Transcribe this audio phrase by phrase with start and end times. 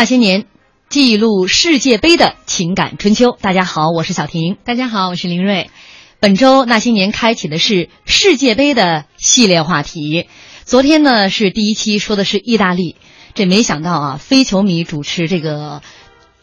[0.00, 0.46] 那些年，
[0.88, 3.36] 记录世界杯的情感春秋。
[3.38, 4.56] 大家好，我是小婷。
[4.64, 5.68] 大家好，我是林睿。
[6.20, 10.26] 本周那些年开启的是世界杯的系列话题。
[10.64, 12.96] 昨天呢是第一期，说的是意大利。
[13.34, 15.82] 这没想到啊，非球迷主持这个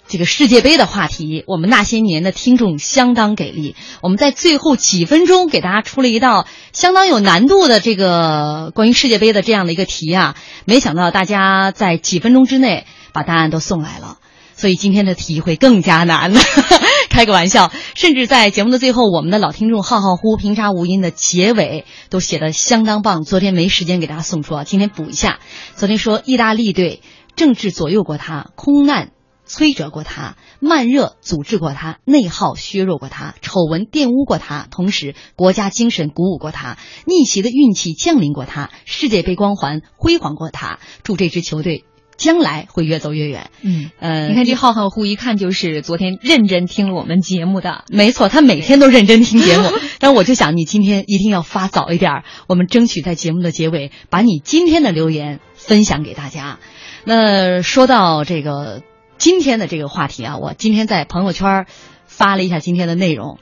[0.07, 3.75] 这个世界杯的话题，我们那些年的听众相当给力。
[4.01, 12.85] 我们在最后几分钟给大家出了一道相当有难度的这个关于世界杯的这样的一个题啊，没想到大家在几分钟之内。
[13.13, 14.19] 把答案都送来了，
[14.55, 16.31] 所以今天的题会更加难。
[17.09, 23.23] 开个玩笑，甚至在节目的最后，我们的老听众浩浩乎平沙无音的结尾都写的相当棒。
[23.23, 25.39] 昨天没时间给大家送出啊，今天补一下。
[25.75, 27.01] 昨天说意大利队
[27.35, 29.09] 政治左右过他，空难
[29.47, 40.79] 摧折过他，慢热阻滞过他，内耗削弱过他，丑闻玷污过他，同时国家精神鼓舞过他，逆袭的运气降临过他，世界杯光环辉煌过他。
[41.03, 41.85] 祝这支球队。
[42.17, 43.51] 将来会越走越远。
[43.61, 47.85] 嗯，呃，你看这浩浩乎一看就是昨天认真听了我们节目的。
[47.89, 49.69] 没错，他每天都认真听节目。
[49.99, 56.57] 但我就想，你今天一定要发早一点，我们争取在节目的结尾把你今天的留言分享给大家。
[57.05, 58.81] 那说到这个
[59.17, 61.65] 今天的这个话题啊，我今天在朋友圈
[62.05, 63.39] 发了一下今天的内容，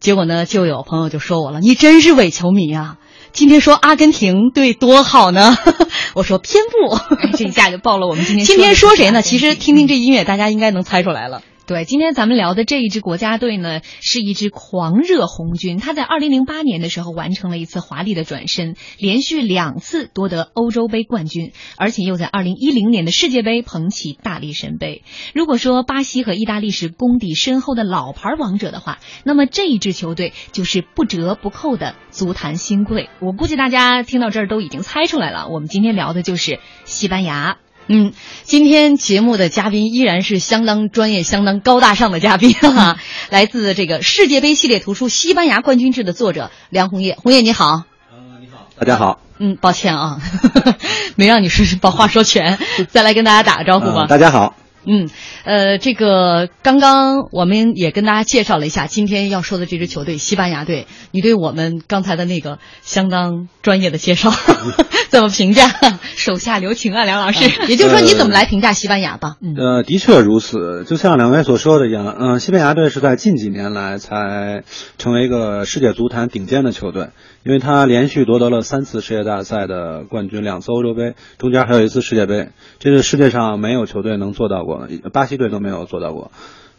[0.00, 2.98] 结果呢，就有朋友就说我了：“你真是伪球迷啊！”
[3.32, 5.56] 今天说阿根廷队多好呢，
[6.14, 6.96] 我说偏不，
[7.36, 8.06] 这一下就爆了。
[8.06, 9.20] 我们今天 今天说谁呢？
[9.20, 11.42] 其实听听这音乐，大家应该能猜出来了。
[11.66, 15.78] 对，今天咱们聊的这一支国家队呢，是一支狂热红军。
[15.78, 25.02] 他在二零零八年的时候完成了一次华丽的转身，连续两次夺得欧洲杯冠军，而且又在二零一零年的世界杯捧起大力神杯。
[25.34, 33.10] 如果说巴西和意大利是功底深厚的老牌王者的话，那么这一支球队就是不折不扣的足坛新贵。
[33.20, 37.58] 我估计大家听到这儿都已经猜出来了，我们今天聊的就是西班牙。
[37.88, 42.98] 嗯，今天节目的嘉宾依然是相当专业、相当高大上的嘉宾 哈，
[43.30, 47.16] 来自这个世界杯系列图书《西班牙冠军制》的作者梁红叶。
[47.22, 49.20] 红叶你好，嗯，你好，大家好。
[49.38, 50.18] 嗯，抱歉啊，
[51.14, 52.58] 没让你说把话说全，
[52.90, 54.06] 再来跟大家打个招呼吧。
[54.08, 54.54] 大家好。
[54.86, 55.08] 嗯，
[55.44, 60.86] 呃，这个刚刚我们也跟大家介绍了一下今天要说的这支球队——西班牙队。
[61.10, 64.30] 你对我们刚才的那个相当专业的介绍
[65.10, 65.68] 怎么评价？
[66.16, 67.44] 手下留情啊，梁老师。
[67.68, 69.36] 也就是说，你怎么来评价西班牙吧？
[69.56, 70.84] 呃，的确如此。
[70.86, 74.62] 就像两位所说的一样，嗯，西班牙队是在近几年来才
[74.98, 77.08] 成为一个世界足坛顶尖的球队。
[77.46, 82.48] 因为他连续夺得了三次世界大赛的冠军，两次欧洲杯，中间还有一次世界杯，
[82.80, 86.32] 这是世界上没有球队能做到过的，巴西队都没有做到过，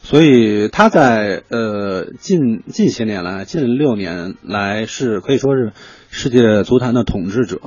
[0.03, 5.71] 所以他在呃近近些年来，近六年来是可以说是
[6.09, 7.61] 世界足坛的统治者，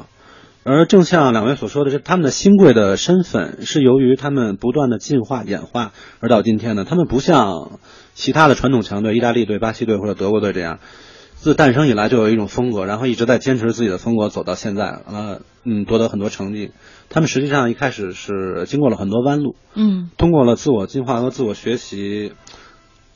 [0.62, 7.80] 而正像两位所说的，是他们的新贵的身份是由于他们不断的进化演化而到今天的，他们不像
[8.12, 10.80] 其他的传统强队，意大利队、巴西队或者德国队这样。
[11.40, 16.70] 自诞生以来就有一种风格，然后一直在坚持自己的风格走到现在，呃，嗯，夺得很多成绩。
[17.08, 22.32] 他们实际上一开始是经过了很多弯路，嗯，通过了自我进化和自我学习，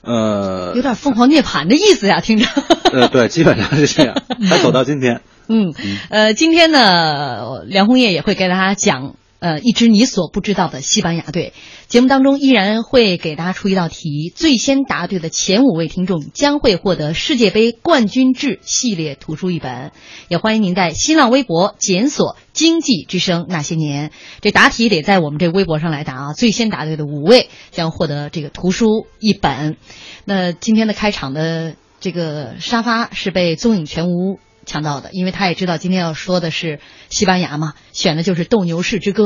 [0.01, 2.47] 呃，有点凤凰涅槃的意思呀，听着。
[2.93, 4.17] 呃，对，基本上是这样，
[4.49, 5.21] 才走到今天。
[5.47, 5.75] 嗯，
[6.09, 9.17] 呃，今天呢，梁红叶也会给大家讲。
[9.45, 11.53] 呃，一支你所不知道的西班牙队，
[11.87, 19.93] 节目当中依然会给大家出一道题，最先答对的前五位听众将会获得世界杯冠军志系列图书一本。
[20.29, 26.33] 也欢迎您在新浪微博检索“经济之声那些年”，这答题得在我们这微博上来答啊。
[26.33, 29.77] 最先答对的五位将获得这个图书一本。
[30.25, 34.39] 那今天的开场的这个沙发是被踪影全无。
[34.67, 36.81] 抢到的，因为他也知道今天要说的是
[37.11, 39.25] 西班牙嘛，选的就是《斗牛士之歌》。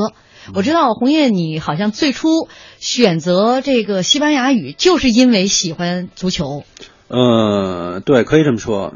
[0.55, 2.49] 我知道红叶，你好像最初
[2.79, 6.65] 选择这个西班牙语，就是因为喜欢足球。
[7.09, 8.95] 呃，对，可以这么说，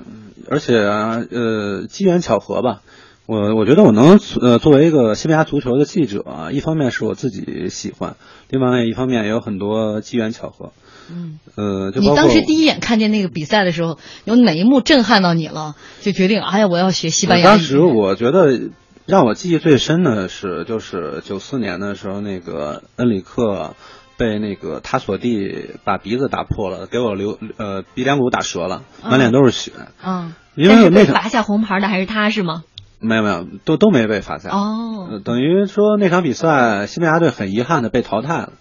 [0.48, 2.80] 而且啊，呃，机缘巧合吧。
[3.26, 8.16] 我我觉得我能呃作为一个西班牙足球的记者，一方面是我自己喜欢，
[8.50, 10.72] 另外一方面也有很多机缘巧合。
[11.12, 15.74] 嗯，呃，就你当时第一眼看见那个比赛的时候，有哪一幕震撼到你了？
[16.00, 17.48] 就决定，哎呀，我要学西班牙语。
[17.48, 18.70] 当时我觉得
[19.06, 23.74] 让我记忆最深的是，就是九四年的时候，那个恩里克
[24.16, 29.72] 被那个塔索蒂把鼻子打破了，给我留呃鼻梁骨打折了，满脸都是血。
[30.04, 32.62] 嗯，因为那场罚下红牌的还是他是吗？
[33.04, 34.50] 没有没有都都没被罚下。
[34.50, 38.52] 哦，呃，等于说那场比赛，西班牙队很遗憾的被淘汰了。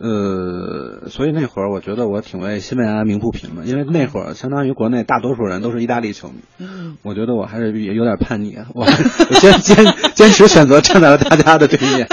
[0.00, 8.86] 呃，所以那会儿我觉得我挺为西班牙鸣不平的，因为那会儿相当于国内大多数人都是意大利球迷，嗯，我觉得我还是也有点叛逆， 我
[9.40, 9.84] 坚坚
[10.14, 12.06] 坚持选择站在了大家的对面，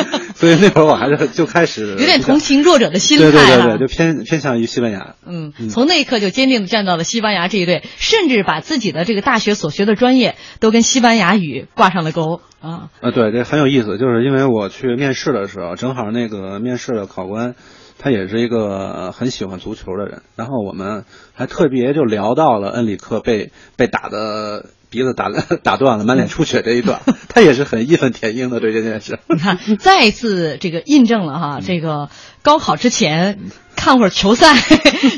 [0.45, 5.15] 所以那会儿我还是就开始有点同情弱者的心态对对对啊对，就偏偏向于西班牙。
[5.25, 12.89] 嗯嗯，从那一刻就坚定的站到了西班牙这一队，甚至把自己的这个大学所学的专业都跟西班牙语挂上了钩啊。
[13.01, 17.55] 啊，对，这很有意思，就是因为我去面试的时候，正好那个面试的考官，
[17.97, 24.65] 他也是一个呃很喜欢足球的人，然后我们还特别就聊到了恩里克被被打的
[24.95, 25.29] 鼻子打
[25.61, 29.19] 打断了，满脸出血这一段， 他也是很义愤填膺的对这件事。
[29.27, 32.09] 你看， 再一次这个印证了哈，这个
[32.41, 34.55] 高考之前看会儿球赛，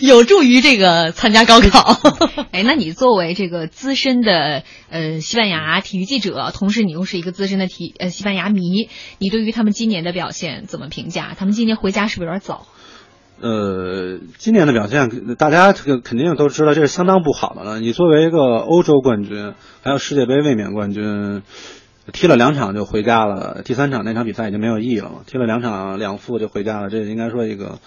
[0.01, 1.95] 有助于这个参加高考。
[2.51, 8.89] 哎，那你作为这个资深的呃西班牙体育记者，同时你又是一个资深的体呃西班牙迷，
[9.19, 11.35] 你对于他们今年的表现怎么评价？
[11.37, 12.65] 他们今年回家是不是有点早？
[13.39, 17.79] 呃，今年的表现，大家这个肯定都知道，这是相当不好的了。
[17.79, 19.53] 你作为一个欧洲冠军，
[19.83, 21.43] 还有世界杯卫冕冠军，
[22.11, 25.17] 踢了两场就回家了，第三场那场比赛已经没有意义了嘛？
[25.27, 27.77] 踢了两场两负就回家了，这应该说一个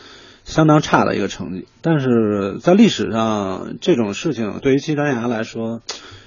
[0.45, 1.67] 相当差的一个成绩。
[1.83, 5.81] 但是在历史上，这种事情对于西班牙来说，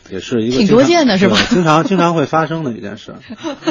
[0.09, 3.15] 也是一个挺多见的是吧经常经常会发生的一件事。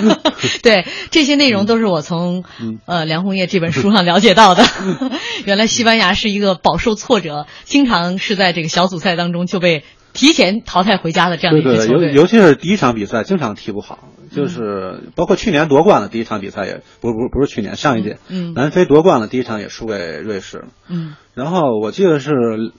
[0.63, 4.65] 对，这些内容都是我从嗯呃梁红叶这本书上了解到的。
[5.45, 12.09] 原来西班牙是一个饱受挫折，经常是在这个小组赛当中就被提前淘汰回家的这样的对对，一个球队。
[12.09, 13.99] 尤尤其是第一场比赛经常踢不好，
[14.35, 20.69] 就是包括去年夺冠的第一场比赛也不不不是去年上一届，嗯南非夺冠了第一场也输给瑞士了。
[20.89, 22.33] 嗯然后我记得是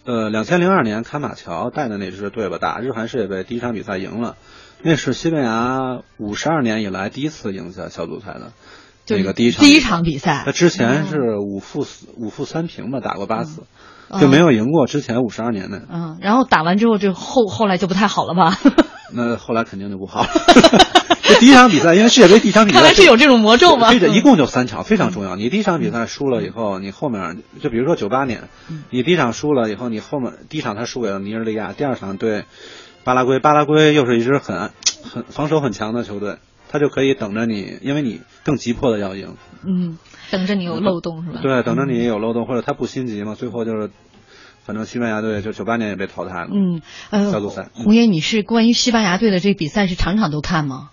[0.05, 4.35] 呃，两千零二年坎马乔带的那支队吧，打日韩世界杯第一场比赛赢了，
[4.83, 8.51] 那是西班牙五十二年以来第一次赢下小组赛的
[9.05, 13.63] 就那个第一场第一场比赛他之前是五负四五负三平吧，打过八次，
[14.09, 15.81] 嗯就没有赢过之前五十二年的。
[15.91, 18.55] 嗯，然后打完之后，就后后来就不太好了吧？
[19.13, 20.29] 那后来肯定就不好了。
[21.23, 23.91] 这第一场比赛，因为世界杯第一场比赛看来是有这种魔咒吗？
[23.93, 25.35] 这这一共就三场，非常重要。
[25.35, 28.49] 你第一场比赛输了以后，你后面就比如说九八年，
[28.89, 32.43] 你第一场输了以后，你后面第一场他输给了尼日利亚，第二场对
[33.03, 34.71] 巴拉圭，巴拉圭又是一支很
[35.03, 36.37] 很防守很强的球队，
[36.69, 39.35] 他就可以等着你，因为你更急迫的要赢。
[39.65, 39.97] 嗯，
[40.29, 41.39] 等着你有漏洞是吧？
[41.41, 43.89] 对，等着你有漏洞，或者他不心急嘛，最后就是，
[44.65, 46.47] 反正西班牙队就九八年也被淘汰了。
[46.51, 50.89] 嗯，呃，小组赛嗯红爷，你是关于西班牙队的这比赛是场场都看吗？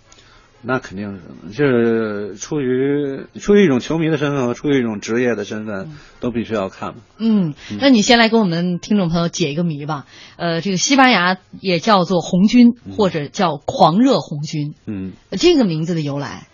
[0.63, 1.19] 那肯定
[1.51, 7.01] 是，就是出于出于一种球迷的身份和出于一种职业的身份，都必须要看嘛。
[7.17, 10.05] 嗯，那你先来给我们听众朋友解一个谜吧。
[10.35, 16.47] 呃，这个西班牙也叫做红军，或者叫狂热红军，嗯，这个名字的由来。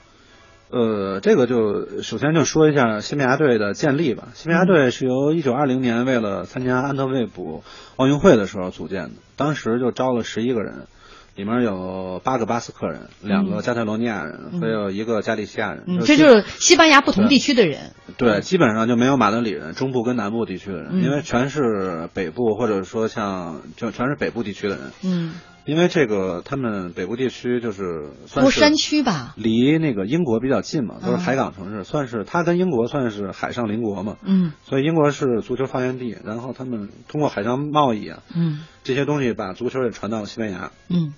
[0.69, 4.29] 呃，这个就首先就说一下西班牙队的建立吧。
[4.33, 7.63] 西班牙队是由一九二零年为了参加安特卫普
[7.95, 10.87] 奥运会的时候组建的，当时就招了十一个人，
[11.35, 15.83] 里面有八个巴斯克人，两个加泰罗尼亚人，还有一个加利西亚人。
[15.87, 17.91] 嗯，基这就是西班牙不同地区的人。
[18.17, 24.91] 对，基本上就没有马德里人，中部跟南部地区的人，嗯因为全是北部或者说像就全是北部地区的人。
[25.03, 25.33] 嗯，
[25.67, 29.35] 因为这个他们北部地区就是算是多山区吧。
[29.35, 41.13] 离那个英国比较近嘛，都是嗯海港城市，算是它跟英国算是海上邻国嘛，嗯所以英国是足球发源地，然后他们通过海上贸易啊嗯这些东西把足球也传到了西班牙，嗯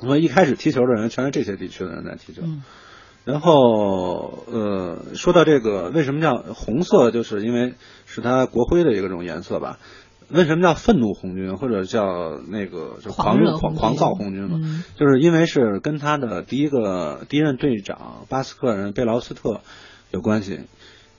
[0.00, 2.42] 所以一开始踢球的人全是这些地区的人在踢球。
[2.44, 2.62] 嗯
[3.24, 7.12] 然后，呃，说到这个，为什么叫红色？
[7.12, 9.78] 就是因为是它国徽的一个这种颜色吧。
[10.32, 14.58] 为什么叫愤怒红军，或者叫那个就狂热狂狂躁红军嘛？
[14.62, 19.60] 嗯就是因为是跟他的第一个第一任队长巴斯克人贝劳斯特
[20.10, 20.60] 有关系。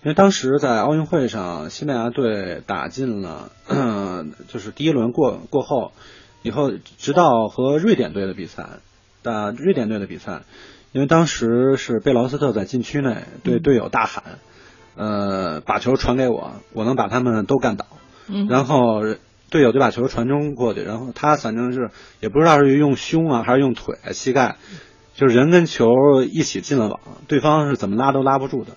[0.06, 3.52] 因为当时在奥运会上，西班牙队打进了，
[4.50, 5.94] 就是第一轮过过后，
[6.42, 8.66] 以后直到和瑞典队的比赛，
[9.22, 10.42] 打瑞典队的比赛，
[10.92, 14.40] 因为当时是贝劳斯特在禁区内对队友大喊，
[14.98, 17.86] 呃，把球传给我，我能把他们都干倒。
[18.28, 19.02] 嗯，然后
[19.50, 24.56] 队友就把球传中过去，然后他反正是也不知道是用胸啊还是用腿、膝盖，
[25.16, 25.86] 就是人跟球
[26.24, 28.72] 一起进了网，对方是怎么拉都拉不住的。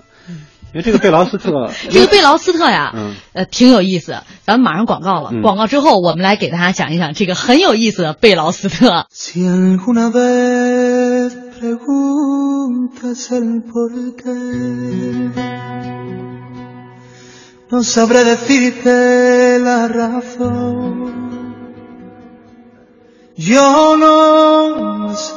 [0.74, 4.18] 因为这个贝劳斯特， 这个贝劳斯特呀，嗯呃，挺有意思。
[4.42, 9.06] 咱们马上广告了，嗯广告之后我们来给大家讲一讲这个很有意思的贝劳斯特。
[17.70, 21.06] No sabré decirte la razón.
[23.36, 25.32] Yo no sé.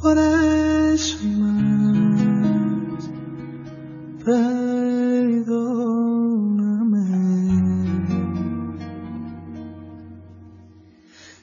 [0.00, 3.08] Por eso más,
[4.24, 5.44] perdóname.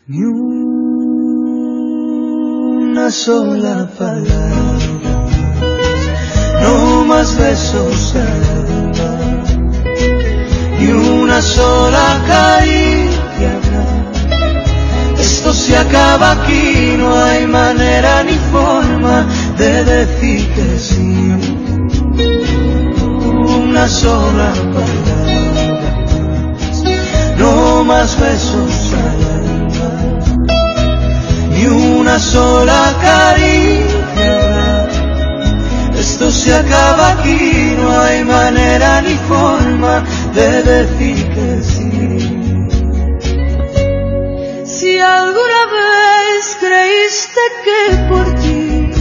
[0.08, 0.72] Ni una
[3.12, 4.81] sola palabra,
[7.12, 9.44] más besos habrá,
[10.80, 13.54] ni una sola caricia.
[15.20, 19.26] Esto se acaba aquí, no hay manera ni forma
[19.58, 21.14] de decir que sí.
[23.60, 25.92] Una sola palabra,
[27.38, 28.74] no más besos
[29.08, 29.92] al alma,
[31.54, 33.61] ni una sola caricia.
[36.22, 40.04] Esto se acaba aquí, no hay manera ni forma
[40.36, 41.90] de decir que sí.
[44.64, 48.92] Si alguna vez creíste que por ti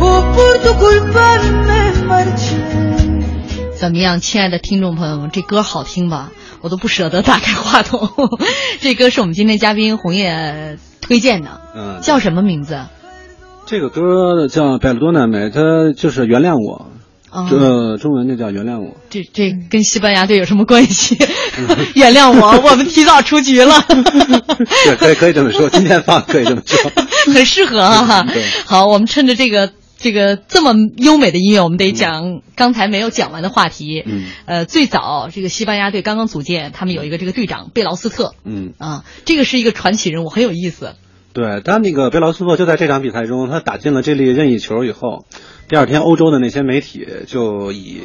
[0.00, 1.26] o por tu culpa
[1.66, 2.56] me marché,
[3.76, 6.30] 怎么样，亲爱的听众朋友们，这歌好听吧？
[6.62, 8.08] 我都不舍得打开话筒。
[8.80, 12.78] 这歌是我们今天嘉宾红叶推荐的，嗯，叫什么名字？
[13.68, 16.86] 这个歌叫《贝鲁多难美》，它就是原谅我，
[17.30, 18.96] 哦这中文就叫原谅我。
[19.10, 21.18] 这这跟西班牙队有什么关系？
[21.94, 23.74] 原谅我， 我们提早出局了。
[23.86, 26.90] 对，可以可以这么说，今天放可以这么说。
[27.30, 28.42] 很适合啊对。
[28.64, 34.02] 好，我们趁着这个这个这么优美的音乐，我们得讲刚才没有讲完的话题。
[34.06, 40.94] 嗯呃，最早这个西班牙队刚刚组建，他们有一个这个队长贝劳斯特嗯，啊，这个是一个传奇人物，很有意思。
[41.38, 45.24] 对他那个贝劳斯诺就在这场比赛中，他打进了这粒任意球以后，
[45.68, 48.02] 第二天欧洲的那些媒体就以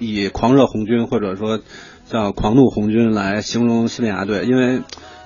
[0.00, 1.60] 以狂热红军或者说
[2.10, 4.80] 叫狂怒红军来形容西班牙队，因为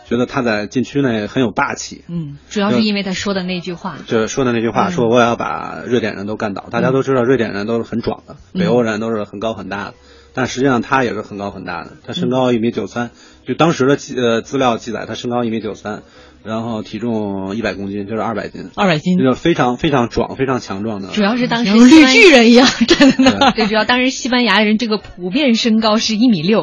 [0.06, 2.04] 觉得他在禁区内很有霸气。
[2.08, 3.96] 嗯主要是因为他说的那句话。
[4.06, 6.66] 就是说的那句话，说我也要把瑞典人都干倒。
[6.70, 9.94] 大家都知道，瑞典人都是很壮的，北欧人都是很高很大的，
[10.34, 11.92] 但实际上他也是很高很大的。
[12.06, 13.10] 他身高一米九三，
[13.48, 16.02] 就当时的记呃资料记载，他身高一米九三，
[16.46, 21.08] 然后体重一百公斤，就是二百斤，二百斤，就是非常非常壮、非常强壮的。
[21.08, 23.52] 主要是当时绿巨人一样站在那儿。
[23.52, 26.62] 对，主要当时西班牙人这个普遍身高是一米六，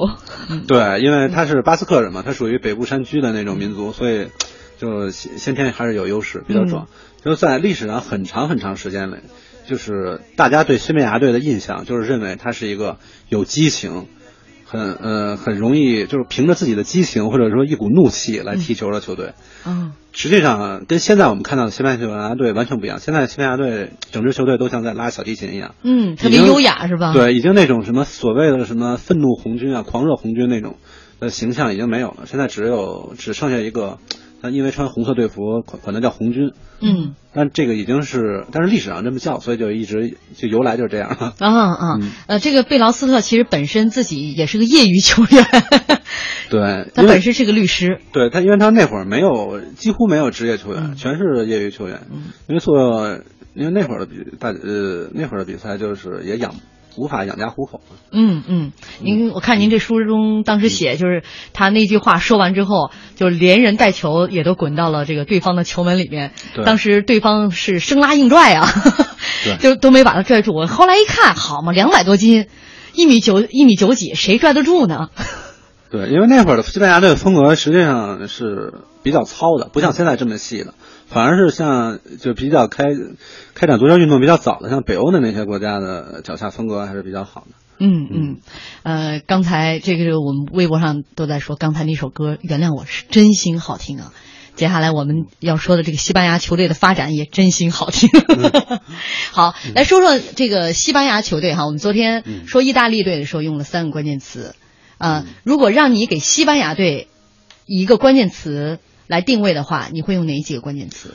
[0.67, 4.27] 对，因为他是巴斯克人嘛，他属于北部山区的那种民族，所以
[4.77, 6.87] 就先先天还是有优势，比较壮。
[7.23, 9.15] 就是在历史上很长很长时间里，
[9.67, 12.97] 就是大家对西班牙队的印象就是认为他是一个
[13.27, 14.07] 有激情。
[14.73, 19.33] 很呃很容易就是凭着自己的激情或者说一股怒气来踢球的球队，
[19.67, 22.99] 嗯实际上跟现在我们看到的西班牙队完全不一样。
[22.99, 30.77] 现在西班牙队整支球队都像在拉小提琴一样，嗯，特别优雅是吧？，对，已经那种什么所谓的什么愤怒红军啊、狂热红军那种
[31.19, 33.99] 的形象已经没有了，现在只有只剩下一个，
[34.43, 41.33] 他因为穿红色队服，管管他叫红军，嗯但这个已经是，但是历史上这么叫，所以就一直就由来就是这样了。
[41.39, 45.45] 啊啊嗯呃，这个贝劳斯特其实本身自己也是个业余球员，
[46.51, 48.01] 对，他本身是个律师。
[48.11, 53.17] 对他，因为他那会儿没有几乎没有职业球员，嗯全是业余球员，嗯因为做
[53.53, 56.53] 因为那会儿的比大呃那会儿的比赛就是也养
[56.95, 57.95] 无法养家糊口嘛。
[58.11, 58.71] 嗯嗯，
[59.01, 61.23] 您我看您这书中当时写，就是
[61.53, 66.31] 他那句话说完之后，就连人带球也都滚到了这个对方的球门里面。
[66.53, 68.67] 对当时对方是生拉硬拽啊，
[69.43, 70.53] 对 就都没把他拽住。
[70.53, 72.47] 我后来一看，好嘛，两百多斤，
[72.93, 75.09] 一米九一米九几，谁拽得住呢？
[75.89, 78.73] 对，因为那会儿的西班牙队的风格实际上是
[79.03, 80.73] 比较糙的，不像现在这么细的，
[81.13, 82.85] 反而是像就比较开
[83.53, 87.55] 开展足球运动比较早的，像北欧的那些国家的脚下风格还是比较好的。
[87.79, 88.37] 嗯嗯，
[88.83, 94.13] 呃，刚才这个我们微博上都在说，刚才那首歌《原谅我》是真心好听啊。
[94.55, 98.07] 接下来我们要说的这个西班牙球队的发展也真心好听。
[99.33, 101.65] 好，来说说这个西班牙球队哈。
[101.65, 104.55] 我们昨天说意大利队的时候用了三个关键词，
[104.99, 107.07] 呃，如果让你给西班牙队
[107.65, 108.77] 一个关键词
[109.13, 111.11] 来定位的话，你会用哪几个关键词？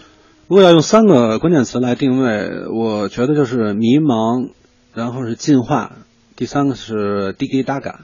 [0.47, 4.51] 如果要用三个关键词来定位，我觉得就是迷茫，
[4.95, 5.91] 然后是进化，
[6.37, 8.03] 第三个是滴滴答嘎。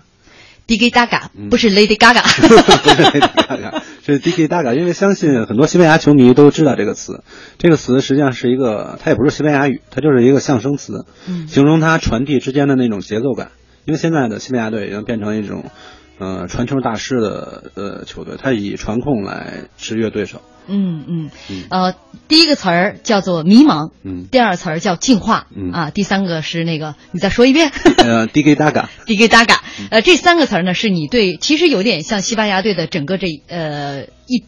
[0.67, 2.25] ，Digi Daga 嗯不是 Lady Gaga。
[2.43, 2.49] 不
[2.91, 7.23] 是 Lady Gaga，是 Diki Daga，因为相信很多西班牙球迷都知道这个词。
[7.59, 13.53] 这个词实际上是一个，它也不是西班牙语，它就是一个象声词，嗯形容它传递之间的那种节奏感。
[13.85, 15.71] 因为现在的西班牙队已经变成一种，
[16.19, 20.41] 呃，传球大师的呃球队，他以传控来制约对手。
[20.67, 21.31] 嗯嗯。
[21.51, 21.65] 嗯。
[21.71, 21.95] 呃，
[22.29, 24.27] 第一个词儿叫做迷茫，嗯。
[24.31, 25.71] 第二词儿叫进化，嗯。
[25.73, 27.71] 啊，第三个是那个，你再说一遍。
[27.99, 29.59] 呃，Diki Daga，，Digi Daga。
[29.91, 30.03] 呃，嗯。
[30.03, 34.45] 这三个词儿呢，是你对，其实有点像西班牙队的整个这呃一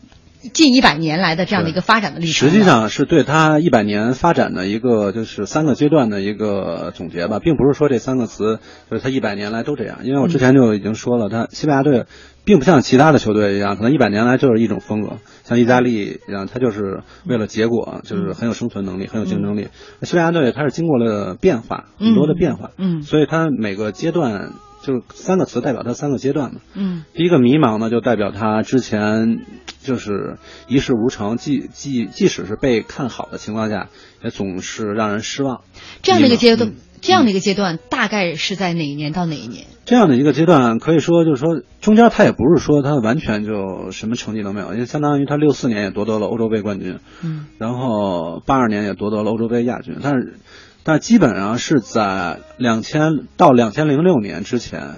[0.53, 2.47] 近一百年来的这样的一个发展的历史。
[2.47, 8.59] 实际，上是对他一百年发展的一个就是三个阶段的一个总结吧，并不是说这三个词
[8.91, 9.99] 就是他一百年来都这样。
[10.05, 12.07] 因为我之前就已经说了，他西班牙队
[12.45, 19.69] 并不像其他的球队一样，可能一百年来就是一种风格，像意大利一样，他就是为了结果，就是很有生存能力，很有竞争力。
[20.03, 24.53] 西班牙队它是经过了变化，很多的变化，嗯所以它每个阶段
[24.83, 26.61] 就三个词代表他三个阶段嘛。
[26.75, 29.41] 嗯第一个迷茫呢，就代表他之前
[29.87, 33.89] 就是一事无成，即即即使是被看好的情况下，
[34.23, 35.63] 也总是让人失望。
[36.03, 39.67] 这样的一个阶段，嗯这样的一个阶段大概是在哪一年到哪一年？
[39.85, 50.39] 这样的一个阶段，可以说就是说，中间他也不是说他完全就什么成绩都没有，因为相当于他六四年也夺得了欧洲杯冠军，嗯然后八二年也夺得了欧洲杯亚军，但是
[50.83, 54.97] 但基本上是在两千到两千零六年之前，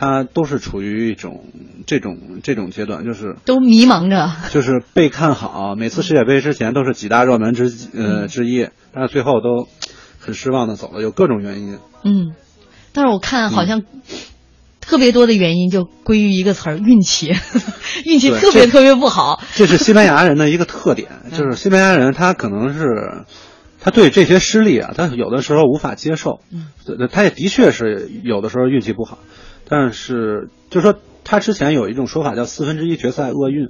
[0.00, 1.44] 他都是处于一种
[1.86, 4.32] 这种这种阶段，就是都迷茫着。
[4.50, 9.68] 就是被看好，每次世界杯之前都是几大热门之呃之一，但是最后都
[10.18, 11.78] 很失望的走了，有各种原因。
[12.02, 12.32] 嗯，
[12.94, 13.82] 但是我看好嗯像
[14.80, 17.34] 特别多的原因就归于一个词儿——运气，
[18.06, 19.42] 运气特别特别不好。
[19.54, 23.26] 这是西班牙人的一个特点，就是西班牙人他可能是
[23.78, 29.18] 他对这些失利啊，他有的时候无法接受，嗯呃他也的确是有的时候运气不好，
[29.70, 33.68] 但是就是说他之前有一种说法叫四分之一决赛厄运，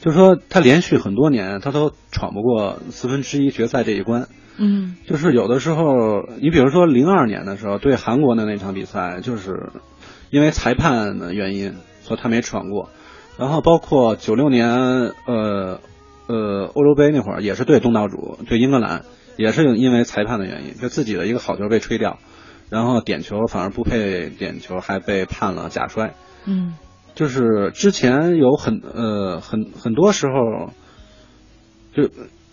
[0.00, 4.28] 就是说他连续很多年他都闯不过四分之一决赛这一关。
[4.60, 9.70] 嗯就是有的时候，你比如说零二年的时候对韩国的那场比赛，就是
[10.30, 12.90] 因为裁判的原因，所以他没闯过。
[13.38, 14.68] 然后包括九六年，
[15.26, 15.80] 呃
[16.26, 19.04] 呃欧洲杯那会儿也是对东道主对英格兰，
[19.36, 22.18] 也是因为裁判的原因，就自己的一个好球被吹掉，
[22.70, 26.14] 然后点球反而不配点球，还被判了假摔。
[26.46, 26.74] 嗯
[27.14, 30.72] 就是之前有很呃很很多时候，
[31.92, 32.08] 就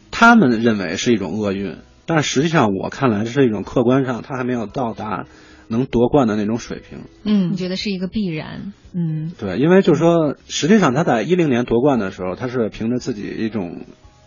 [0.10, 5.25] 他们认为是一种厄运，但实际上我看来是一种客观上他还没有到达
[5.67, 6.99] 能夺冠的那种水平。
[7.23, 8.73] 嗯你觉得是一个必然？
[8.93, 13.82] 嗯对，因为就是说，实际上他在一零年夺冠的时候，他是凭着自己一种，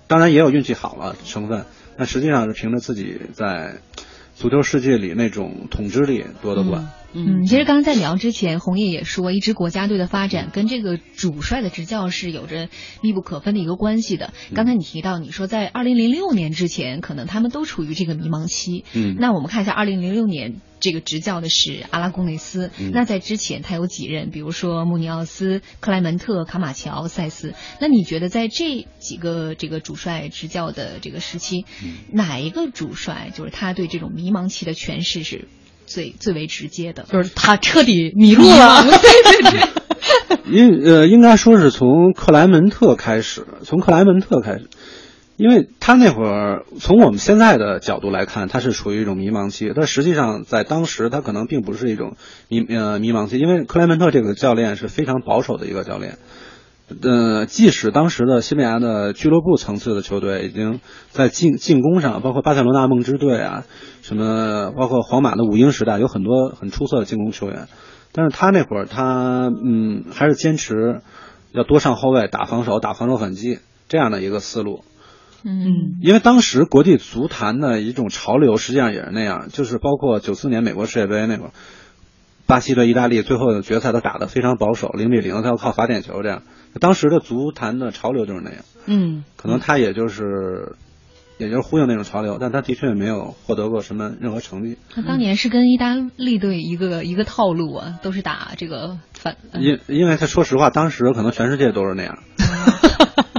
[0.06, 1.64] 当然也有运气好了成分，
[1.96, 3.78] 但实际上是凭着自己在
[4.38, 6.86] 足球世界里那种统治力多得冠。
[7.14, 12.68] 其实刚刚在聊之前，红叶也说，一支国家队的发展跟这个主帅的执教是有着
[13.02, 14.32] 密不可分的一个关系的。
[14.54, 18.84] 刚才你提到，你说在二零零六年之前，可能他们都处于这个迷茫期。
[18.92, 27.54] 嗯那我们看一下二零零六年这个执教的是阿拉贡内斯，嗯那在之前他有几任，比如说穆尼奥斯、克莱门特、卡马乔、塞斯。
[27.80, 35.48] 那你觉得在这几个这个主帅执教的这个时期，嗯哪一个主帅就是他对这种迷茫期的诠释是
[35.88, 37.04] 最最为直接的？
[37.10, 38.84] 就是他彻底迷路了。
[40.50, 44.68] 应呃，应该说是从克莱门特开始，从克莱门特开始，
[45.36, 52.16] 因为他那会儿从我们现在的角度来看，他是处于一种迷茫期，但实际上在当时他可能并不是一种
[52.48, 56.16] 迷呃迷茫期，因为克莱门特这个教练是非常保守的一个教练。
[57.02, 63.64] 呃，即使当时的西班牙的俱乐部层次的球队已经在进进攻上，包括巴塞罗那梦之队啊，
[64.00, 67.68] 什么包括皇马的五鹰时代，有很多很出色的进攻球员，
[68.12, 71.02] 但是他那会儿他嗯还是坚持
[71.52, 74.82] 要多上后卫打防守打防守反击这样的一个思路，
[75.44, 75.98] 嗯。
[76.00, 81.50] 因为当时国际足坛的一种潮流实际上也是那样，就是包括九四年美国世界杯那会儿，
[82.46, 86.42] 巴西对意大利最后的决赛都打得非常保守，零比零，他要靠罚点球这样。
[86.80, 90.76] 当时的足坛的潮流就是那样，嗯可能他也就是，
[91.38, 94.78] 也就是呼应那种潮流，但他的确没有获得过什么任何成绩。
[94.94, 99.36] 他当年是跟意大利队一个一个套路啊，都是打这个反。
[99.52, 102.18] 呃因因为他说实话，当时可能全世界都是那样。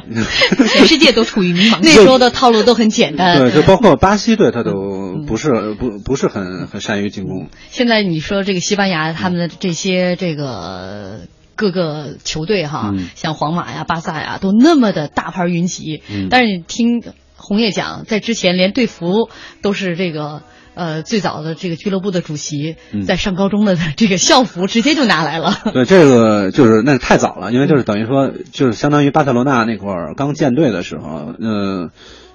[0.10, 1.90] 全世界都处于迷茫那。
[1.90, 3.38] 时候的套路都很简单。
[3.38, 7.48] 对，就包括巴西队，他都不是不不是很很善于进攻。
[7.70, 11.28] 现在你说这个西班牙他们的这些这个
[11.60, 16.02] 各个球队哈，嗯像皇马呀、巴萨呀，都那么的大牌云集。
[16.10, 17.04] 嗯但是你听
[17.36, 19.30] 红叶讲，在之前连队服
[19.62, 20.42] 都是这个
[20.74, 25.54] 呃，最早的这个俱乐部的主席嗯在上高中的这个校服直接就拿来了。
[25.74, 31.90] 对，这个就是那太早了，因为就是等于说，就是相当于巴塞罗那那会儿刚建队的时候，嗯、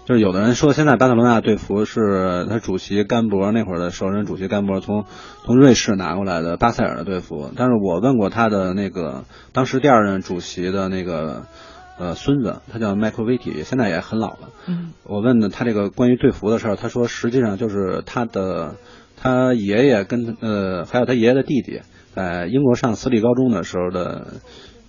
[0.05, 5.07] 就是有的人说现在巴塞罗那队服是他主席甘博那会儿的首任主席甘博从
[5.45, 11.47] 从瑞士拿过来的巴塞尔的队服，但是我问过他的那个当时第二任主席的那个
[11.99, 14.51] 呃孙子，他叫麦克维体，现在也很老了。
[14.67, 18.75] 嗯我问的他这个关于队服的事儿，他说实际上就是他的
[19.17, 21.81] 他爷爷跟呃还有他爷爷的弟弟
[22.15, 24.35] 在英国上私立高中的时候的，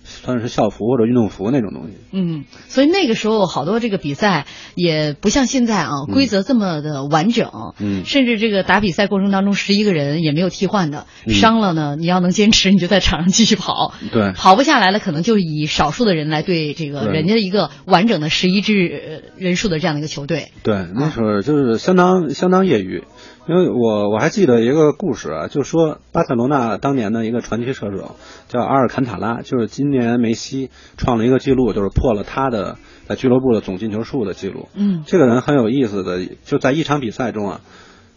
[0.06, 1.96] 算是校服或者运动服那种东西。
[2.12, 7.50] 嗯，所以那个时候好多这个比赛也不像现在啊，规则这么的完整。
[7.78, 13.92] 嗯甚至这个打比赛过程当中，十一个人也没有替换的，嗯伤了呢，你要能坚持，你就在场上继续跑。
[14.12, 20.52] 对 跑不下来了，可能就以少数的人来对这个人家的一个完整的十一支呃人数的这样的一个球队。
[20.62, 23.04] 对，那时候就是相当相当业余，
[23.48, 28.16] 因为我我还记得一个故事啊，就说巴塞罗那当年的一个传奇射手
[28.48, 34.68] 叫阿尔坎塔拉，就是今年梅西创了一个记录，就是破了他的在俱乐部的总进球数的记录。
[34.74, 37.60] 嗯这个人很有意思的，就在一场比赛中啊，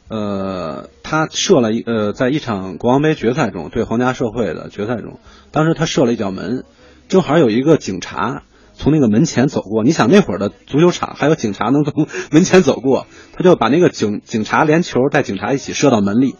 [0.09, 5.19] 呃，他射了一呃，在一场国王杯决赛中对皇家社会的决赛中，
[5.51, 6.63] 当时他射了一脚门，
[7.07, 8.41] 正好有一个警察
[8.79, 9.83] 从那个门前走过。
[9.83, 13.05] 你想那会儿的足球场还有警察能从门前走过，
[13.37, 16.33] 他就把那个警警察连球带警察一起射到门里，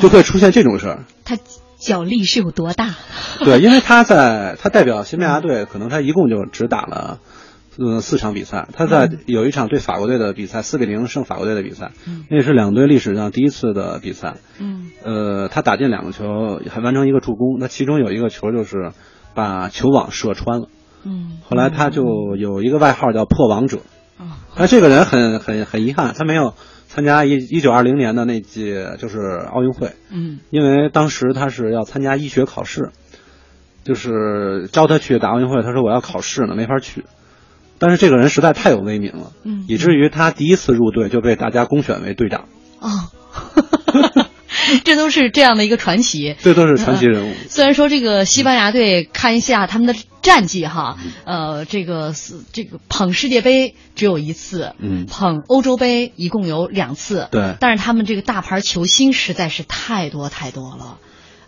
[0.00, 1.04] 就会出现这种事儿。
[1.24, 1.38] 他
[1.78, 2.96] 脚力是有多大？
[3.44, 7.20] 对，因为他在 他代表西班牙队，可能他一共就只打了。
[7.82, 11.92] 嗯，四场比赛，他在有一场对法国队的比赛，四比零胜法国队的比赛，
[12.28, 14.34] 那是两队历史上第一次的比赛。
[14.58, 17.58] 嗯呃，他打进两个球，还完成一个助攻。
[17.58, 18.90] 那其中有一个球就是
[19.34, 20.68] 把球网射穿了。
[21.04, 23.78] 嗯后来他就有一个外号叫破王者。
[24.18, 26.54] 啊但这个人很很很遗憾，他没有
[26.88, 29.18] 参加一一九二零年的那届就是
[29.50, 32.90] 奥运会，嗯因为当时他是要参加医学考试，
[33.84, 37.04] 就是招他去打奥运会，他说我要考试呢，没法去。
[37.78, 42.44] 但是这个人实在太有威名了，嗯以至于他第一次入队就被大家公选为队长，
[42.80, 42.90] 哦，
[44.84, 46.36] 这都是这样的一个传奇。
[46.40, 47.34] 这都是传奇人物。
[47.48, 55.06] 虽然说这个西班牙队看一下他们的战绩哈，呃，这个是这个捧世界杯只有一次，嗯。
[55.06, 57.56] 捧欧洲杯一共有两次，对。
[57.60, 60.98] 但是他们这个大牌球星实在是太多太多了。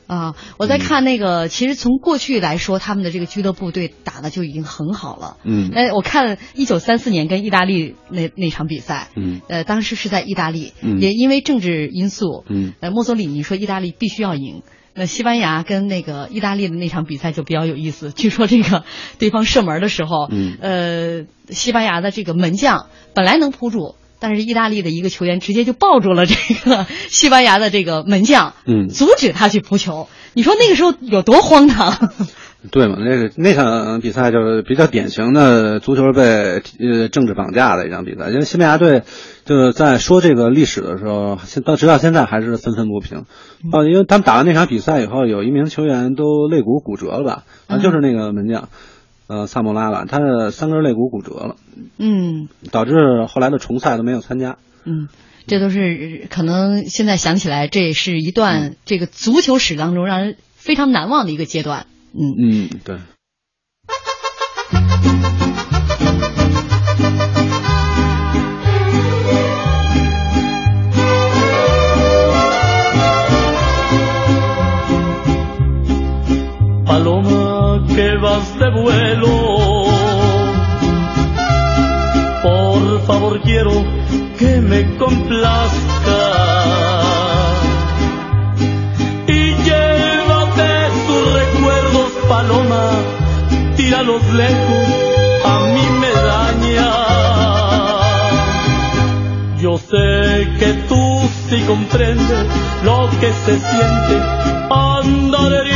[0.09, 5.37] 啊，我在看那个，其实从过去来说，他们的这个俱乐部队打的就已经很好了。
[5.45, 5.71] 嗯。
[5.75, 9.41] 哎，我看一九三四年跟意大利那那场比赛，嗯。
[9.49, 11.01] 呃，当时是在意大利，嗯。
[11.01, 12.75] 也因为政治因素，嗯。
[12.81, 14.63] 呃，墨索里尼说意大利必须要赢。
[14.95, 18.85] 那西班牙跟那个意大利的那场比赛就比较有意思，据说这个
[19.19, 30.09] 对方射门的时候，嗯呃，西班牙的这个门将本来能扑住，但是意大利的一个球员直接就抱住了这个 西班牙的这个门将，嗯阻止他去扑球。
[30.35, 32.11] 你说那个时候有多荒唐？
[32.71, 39.03] 对嘛，那个那场比赛就是比较典型的足球被呃政治绑架的一场比赛，因为西班牙队
[39.45, 43.25] 就是在说这个历史的时候，现到直到现在还是愤愤不平。
[43.73, 47.45] 啊，因为他们打完那场比赛以后，有一名球员都肋骨骨折了吧？
[47.67, 48.69] 啊，就是那个门将，
[49.27, 51.57] 呃，萨莫拉吧，他的三根肋骨骨折了，
[51.99, 52.93] 嗯导致
[53.29, 54.57] 后来的重赛都没有参加。
[54.85, 55.09] 嗯，
[55.49, 61.87] 这都是可能现在想起来，这是一段这个足球史当中让人非常难忘的一个阶段。
[62.15, 62.69] Mm, mm, mm.
[62.73, 62.99] 嗯，对。
[76.87, 79.87] Paloma que vas de vuelo,
[82.43, 83.73] por favor quiero
[84.39, 86.32] que me complazca
[92.29, 92.91] paloma,
[93.77, 94.89] tíralos lejos,
[95.45, 96.91] a mí me daña.
[99.61, 102.47] Yo sé que tú sí comprendes
[102.85, 104.15] lo que se siente
[104.71, 105.72] andar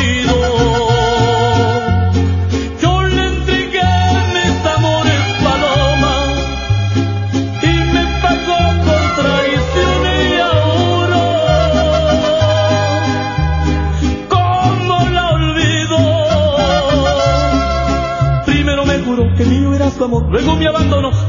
[20.09, 20.67] luego me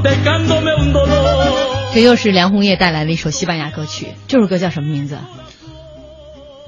[0.03, 1.93] dejándome un dolor.
[1.93, 5.17] 这又是梁红叶带来的一首西班牙歌曲，这首歌叫什么名字？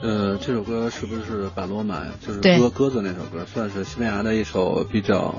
[0.02, 2.06] 呃，这首歌是不是巴罗马？
[2.26, 5.36] 就是对鸽鸽子那首歌，算是西班牙的一首比较，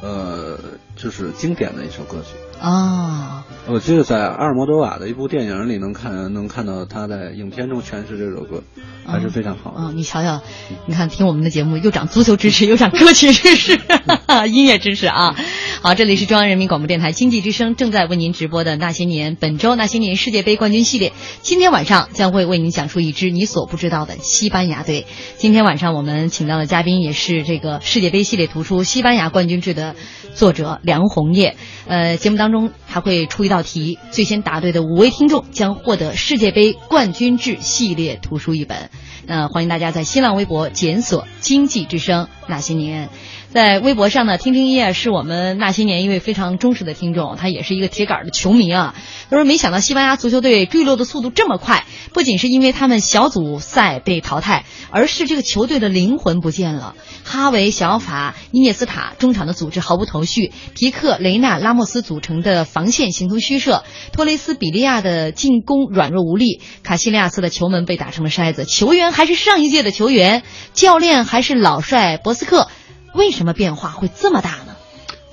[0.00, 0.58] 呃，
[0.94, 2.36] 就是经典的一首歌曲。
[2.60, 3.44] 啊。
[3.68, 8.62] 我记得在阿尔莫多瓦的一部电影里能看能看到他在影片中诠释这首歌，
[9.04, 9.74] 还是非常好。
[9.76, 10.40] 嗯，你瞧瞧，
[10.86, 13.80] 你看听我们的节目又长足球知识，又长歌曲知识，
[14.48, 15.34] 音乐知识啊。
[15.82, 21.10] 好，这里是中央人民广播电台经济之声正在为您直播的《那些年》，本周《那些年世界杯冠军系列》，
[21.42, 25.06] 今天晚上将会为您讲述一支你所不知道的西班牙队。
[25.38, 29.96] 今天晚上我们请到的嘉宾也是这个世界杯系列图书《西班牙冠军制》的
[30.34, 31.56] 作者梁红叶。
[31.88, 38.88] 呃，节目当当中还会出一道题，最先答对的五位听众将获得世界杯冠军制系列图书一本。
[39.26, 43.08] 那欢迎大家在新浪微博检索“经济之声那些年”。
[43.56, 48.94] 在微博上呢，听听音乐是我们那些年一位非常忠实的听众，他也是一个铁杆的球迷啊。
[49.30, 56.96] 他说：“没想到西班牙足球队坠落的速度这么快，不仅是因为他们小组赛被淘汰，而是这个球队的灵魂不见了。
[57.24, 70.42] 哈维、小法、伊涅斯塔中场的组织毫无头绪，皮克、雷纳、拉莫斯组成的防线形同虚设，托雷斯、比利亚的进攻软弱无力，卡西利亚斯的球门被打成了筛子，球员还是上一届的球员，
[70.74, 72.68] 教练还是老帅博斯克。”
[73.16, 74.76] 为什么变化会这么大呢？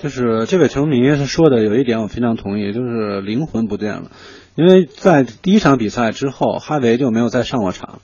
[0.02, 4.12] 就是这位球迷他说的有一点我非常同意，就是灵魂不见了。
[4.56, 8.00] 因为在第一场比赛之后，哈维就没有再上过场。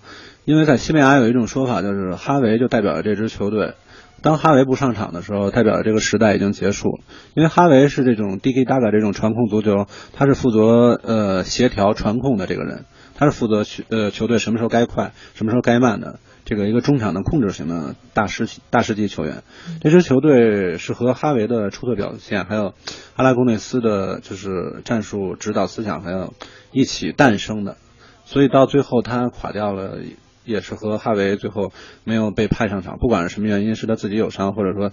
[0.45, 3.73] 因为在西班牙有一种说法，就是哈维就代表了这支球队。
[4.21, 7.03] 当哈维不上场的时候，代表了这个时代已经结束了。
[7.35, 16.19] 因为哈维是这种 D K 大概这种传控足球，他是负责呃协调传控的这个人，他是负责呃球队什么时候该快，什么时候该慢的。
[16.49, 19.43] 这个一个中场的控制型的大师大师级球员，
[19.81, 22.73] 这支球队是和哈维的出色表现，还有
[23.15, 26.33] 阿拉贡内斯的就是战术指导思想，还有
[26.71, 27.77] 一起诞生的，
[28.25, 29.99] 所以到最后他垮掉了，
[30.43, 31.71] 也是和哈维最后
[32.03, 34.91] 没有被派上场，不管是什么原因，是他自己有伤，或者说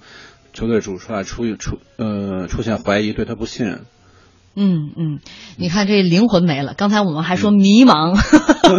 [0.52, 3.86] 球队主帅出出呃出现怀疑，对他不信任。
[4.56, 5.18] 嗯嗯，
[5.58, 6.72] 你看这灵魂没了。
[6.74, 8.18] 刚才我们还说迷茫，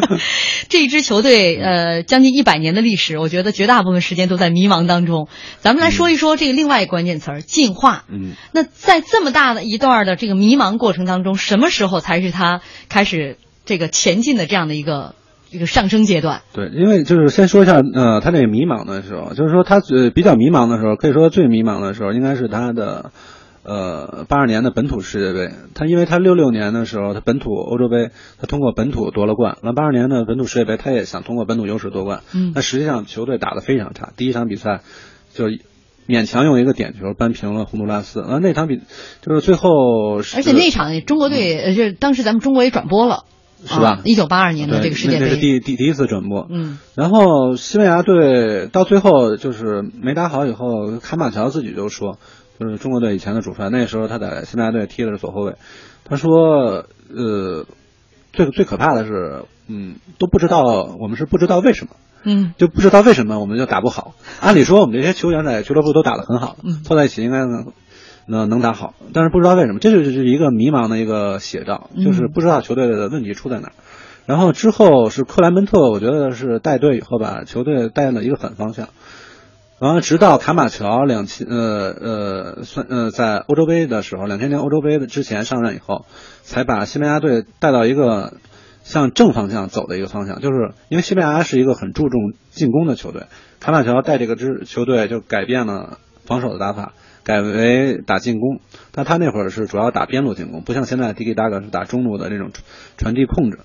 [0.69, 5.27] 这一支球队呃将近一百年的历史，我觉得绝大部分时间都在迷茫当中。
[5.59, 8.05] 咱们来说一说这个另外一个关键词儿——进化。
[8.09, 15.13] 嗯，那在这么大的一段的这个迷茫过程当中，什么时候才是他开始这个前进的这样的一个
[15.51, 16.41] 一个上升阶段？
[16.53, 23.11] 对，因为就是先说一下，呃，他那个迷茫的时候，就是说他呃比较迷茫的时候，可以说最迷茫的时候，应该是他的。
[23.67, 29.57] 呃，八二年的本土世界杯，他因为他六六年的时候，他本土欧洲杯，他通过本土夺了冠。
[29.61, 32.21] 那八二年的本土世界杯，他也想通过本土优势夺冠。
[32.33, 34.83] 嗯，那实际上球队打得非常差，第一场比赛
[35.33, 35.47] 就
[36.07, 38.23] 勉强用一个点球扳平了洪都拉斯。
[38.25, 38.79] 那那场比
[39.21, 43.25] 就是最后，而且那场中国队，呃，就当时咱们中国也转播了，
[43.65, 43.99] 是吧？
[44.05, 46.47] 一九八二年的这个世界杯，那是第第第一次转播。
[46.49, 52.17] 嗯，然后西班牙队到最后就是没打好以后，卡马乔自己就说。
[52.59, 55.55] 就是中国队以前的主帅，那时候他在西班牙队踢的是左后卫。
[56.05, 57.65] 他说：“呃，
[58.31, 60.63] 最最可怕的是，嗯，都不知道
[60.99, 61.91] 我们是不知道为什么，
[62.23, 64.13] 嗯，就不知道为什么我们就打不好。
[64.39, 67.73] 按理说我们这些球员在俱乐部都打得很好，凑在一起应该能
[68.25, 73.73] 能能打好，但是不知道为什么，这就是一个迷茫的一个写照，就是不知道球队的问题出在哪儿。
[74.25, 78.89] 然后之后是克莱门特，我觉得是带队以后把球队带了一个反方向。”
[79.79, 86.07] 然后直到卡马乔两千呃呃算呃在欧洲杯的时候，两千年欧洲杯的之前上任以后，
[86.41, 88.37] 才把西班牙队带到一个
[88.83, 90.41] 向正方向走的一个方向。
[90.41, 93.27] 就是因为西班牙是一个很注重进攻的球队，
[93.59, 98.59] 卡马乔带这个支球队就改变了防守的打法，改为打进攻。
[98.91, 102.49] 但他那会儿是主要打边路进攻，不像现在迪迪达格是打中路的这种
[102.97, 103.59] 传递控制。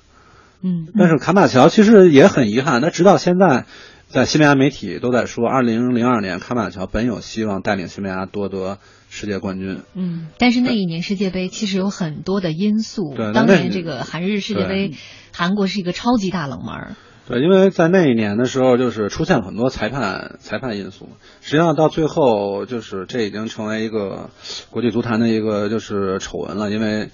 [0.63, 3.65] 嗯，但是卡马乔其实也很遗憾，他直到现在。
[4.13, 8.77] 在西班牙媒体都在说，二零零二年卡马乔本有希望带领西班牙夺得
[9.09, 9.81] 世界冠军。
[9.95, 13.15] 嗯，但是那一年世界杯其实有很多的因素。
[13.17, 14.91] 对，当年这个韩日世界杯，
[15.35, 16.95] 韩国是一个超级大冷门。
[17.27, 21.09] 对，因为在那一年的时候，就是出现了很多裁判裁判因素。
[21.41, 24.29] 实际上到最后，就是这已经成为一个
[24.69, 27.09] 国际足坛的一个就是丑闻了，因为。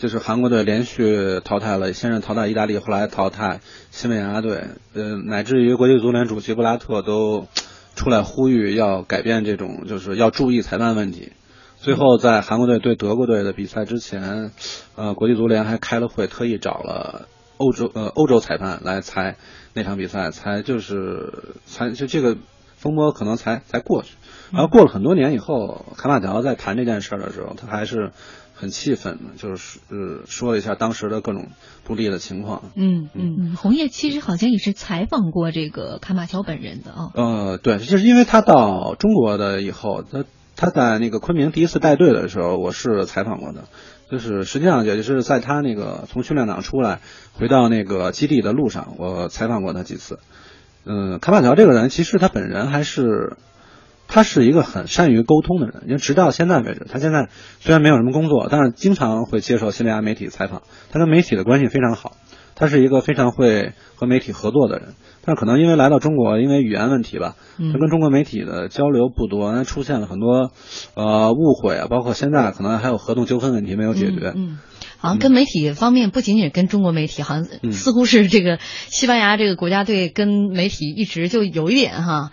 [0.00, 3.60] 就是韩国队连续淘汰了，先是淘汰意大利，后来淘汰
[3.90, 7.48] 西班牙队，呃，乃至于国际足联主席布拉特都
[7.96, 11.32] 出来呼吁要改变这种，就是要注意裁判问题。
[11.76, 14.52] 最后在韩国队对德国队的比赛之前，
[14.96, 19.36] 呃，国际足联还开了会，特意找了欧洲呃欧洲裁判来裁
[19.74, 21.30] 那场比赛，才就是
[21.66, 22.38] 才就这个
[22.74, 24.14] 风波可能才才过去。
[24.50, 28.12] 然后过了很多年以后，卡马乔在谈这件事儿的时候，他还是。
[28.60, 31.48] 很气愤的，就是呃说了一下当时的各种
[31.82, 32.70] 不利的情况。
[32.74, 37.10] 嗯嗯嗯，红叶其实好像也是采访过这个卡马乔本人的啊。
[37.14, 40.24] 呃，对，就是因为他到中国的以后，他
[40.56, 43.64] 他在那个昆明第一次带队的时候，我是采访过的。
[44.10, 47.00] 就是实际上也就是在他那个从训练场出来
[47.32, 50.18] 回到那个基地的路上，我采访过他几次。
[50.84, 53.36] 嗯，卡马乔这个人其实他本人还是。
[54.10, 57.28] 他是一个很善于沟通的人，因为直到现在为止，他现在
[57.60, 60.62] 虽然没有什么工作，但是经常会接受西班牙媒体采访。
[60.90, 62.16] 他跟媒体的关系非常好，
[62.56, 64.94] 他是一个非常会和媒体合作的人。
[65.22, 70.50] 但是可能因为来到中国，因为语言问题吧，他跟中国媒体的交流不多，出现了很多
[70.94, 74.32] 呃误会啊，包括现在可能还有合同纠纷问题没有解决。
[74.34, 74.58] 嗯，
[74.96, 82.30] 好像跟媒体方面不仅仅跟中国媒体，好像似乎是这个西班牙这个国家队跟媒体一直就有一点哈。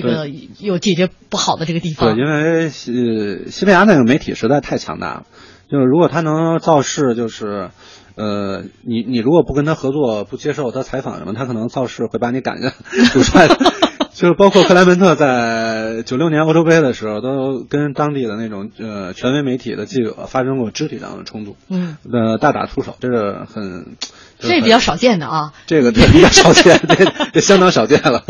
[0.00, 0.28] 这个
[0.60, 2.14] 有解决不好的这个地方。
[2.14, 5.22] 对，因为西，西班牙那个媒体实在太强大了，
[5.70, 7.70] 就是如果他能造势，就是
[8.16, 12.72] 呃，你你如果不跟他合作，不接受他采访什么，他可能造势会把你赶下
[13.12, 13.48] 主帅。
[14.16, 23.94] 就是包括克莱门特在九六年欧洲杯的时候，都跟当地的那种呃权威媒体的记者发生过肢体上的冲突，嗯，呃，大打出手，这是很，
[24.38, 27.04] 这比较少见的啊，这个对比较少见， 这
[27.34, 28.24] 这相当少见了。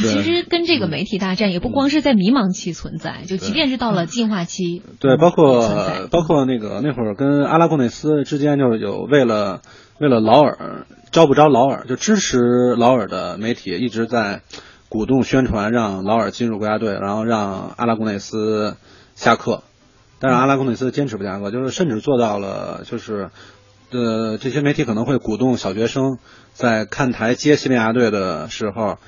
[0.00, 9.60] 其实跟这个媒体大战也不光是在迷茫期存在，就即便是到了进化期，对，包括包括那个那会儿跟阿拉贡内斯之间就是有为了
[9.98, 14.42] 为了劳尔招不招劳尔，就支持劳尔的媒体一直在
[14.88, 18.76] 鼓动宣传让劳尔进入国家队，然后让阿拉贡内斯
[19.16, 19.64] 下课，
[20.20, 23.30] 但是阿拉贡内斯坚持不下课，就是甚至做到了就是
[23.90, 26.18] 呃这些媒体可能会鼓动小学生
[26.52, 28.98] 在看台接西班牙队的时候。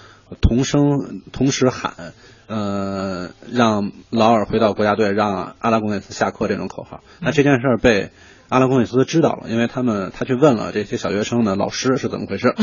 [0.40, 2.12] 同声同时喊，
[2.46, 7.00] 呃，让劳尔回到国家队，让阿拉贡内斯下课这种口号。
[7.20, 8.10] 那这件事儿被
[8.48, 12.54] 阿拉贡内斯知道了，因为他们他去问了这些小学生的老师是怎么回事，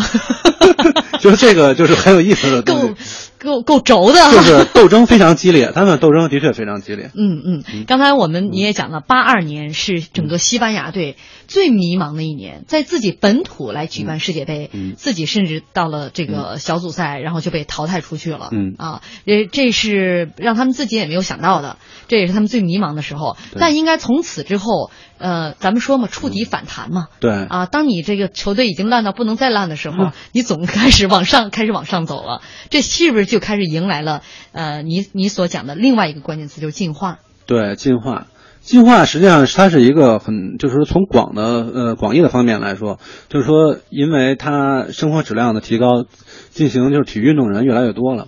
[1.20, 3.27] 就是这个就是很有意思的东西。
[3.40, 7.12] 够够轴的， 就是斗争非常激烈，他们斗争的确非常激烈。
[7.16, 18.50] 嗯嗯，刚才我们你也讲了，八二年是整个西班牙队最迷茫的一年，在自己本土来举办世界杯，自己甚至到了这个小组赛，然后就被淘汰出去了。
[18.52, 23.38] 嗯啊，这这是让他们自己也没有想到的，这也是他们最迷茫的时候。
[23.60, 27.08] 但应该从此之后，呃，咱们说嘛，触底反弹嘛。
[27.20, 32.42] 对啊，当你这个球队已经烂到不能再烂的时候，你总开始往上，开始往上走了。
[32.70, 33.26] 这是不是？
[33.26, 34.22] 就开始迎来了，
[34.54, 37.20] 呃，你你所讲的另外一个关键词，就是进化。
[37.46, 38.28] 对，进化，
[38.62, 43.00] 进化实际上它是一个很，就是说从广的呃广义的方面来说，
[43.30, 46.06] 就是说，因为它生活质量的提高，
[46.52, 48.28] 进行就是体育运动人越来越多了，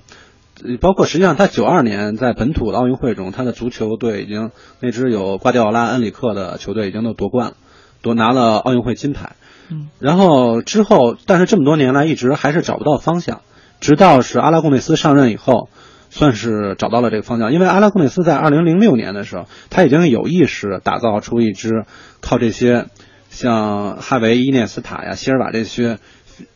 [0.81, 7.53] 包括实际上他九二年在本土的奥运会中，他的足球队已经那支有瓜迪奥拉、恩里克的球队已经都夺冠了，
[8.01, 9.35] 夺拿了奥运会金牌。
[9.71, 13.41] 嗯，然后之后，但是这么多年来一直还是找不到方向。
[13.79, 15.69] 直到是阿拉贡内斯上任以后，
[16.09, 17.53] 算是找到了这个方向。
[17.53, 21.85] 因为阿拉贡内斯在二零零六年的时候，他已经有意识打造出一支
[22.19, 22.87] 靠这些
[23.29, 25.99] 像哈维、伊涅斯塔呀、希尔瓦这些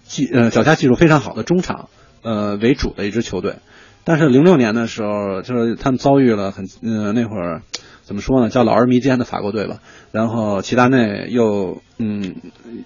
[0.04, 1.88] 技呃脚下技术非常好的中场
[2.24, 3.56] 呃为主的一支球队。
[4.04, 7.62] 但是零六年的时候，就是他们遭遇了很呃那会儿
[8.04, 9.78] 怎么说呢，叫老而弥坚的法国队吧。
[10.12, 12.36] 然后齐达内又嗯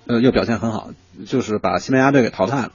[0.05, 0.89] 呃又表现很好。
[1.25, 2.71] 就是把西班牙队给淘汰了，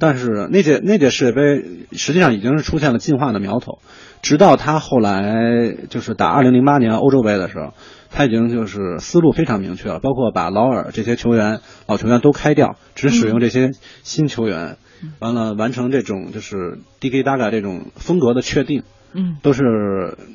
[0.00, 3.78] 但是那届那届世界杯实际上已经是出现了进化的苗头，
[4.20, 7.72] 直到他后来就是打二零零八年欧洲杯的时候，
[8.10, 13.70] 他已经就是思路非常明确了，包括把劳尔这些球员老球员都开掉，只使用这些
[14.02, 14.76] 新球员，
[15.18, 18.82] 完了完成这种就是 D K 大概这种风格的确定。
[19.16, 19.62] 嗯，都是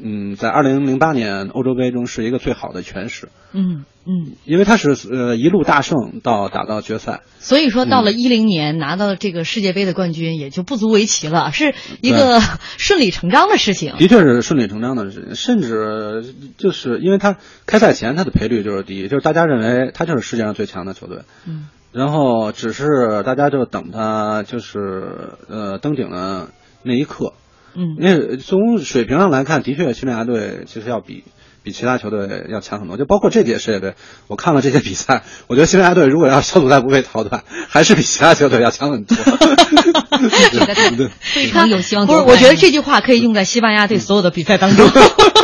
[0.02, 3.28] 嗯，在二零零八年欧洲杯中是一个最好的诠释。
[3.52, 12.40] 嗯嗯，因为他是呃一路大胜到打到决赛，所以说到了一零年拿到这个世界杯的冠军也就不足为奇了，是一个
[12.78, 13.98] 顺理成章的事情。
[13.98, 21.24] 的确是顺理成章的事情，甚至就是因为他开赛前他的赔率就是第一，就是大家认为他就是世界上最强的球队。
[21.46, 26.50] 嗯，然后只是大家就等他就是呃登顶的
[26.84, 27.34] 那一刻。
[27.76, 31.24] 嗯，因为从水平上来看，的确，西班牙队其实要比
[31.70, 32.98] 比其他球队要强很多。
[32.98, 33.94] 就包括这届世界杯，
[34.26, 39.16] 我看了这些比赛，我觉得西班牙队如果要小组赛不被淘汰，还是比其他球队要强很多。
[40.98, 42.08] 对，非常有希望。
[42.08, 44.90] 不是，我觉得这句话可以用在西班牙队所有的比赛当中。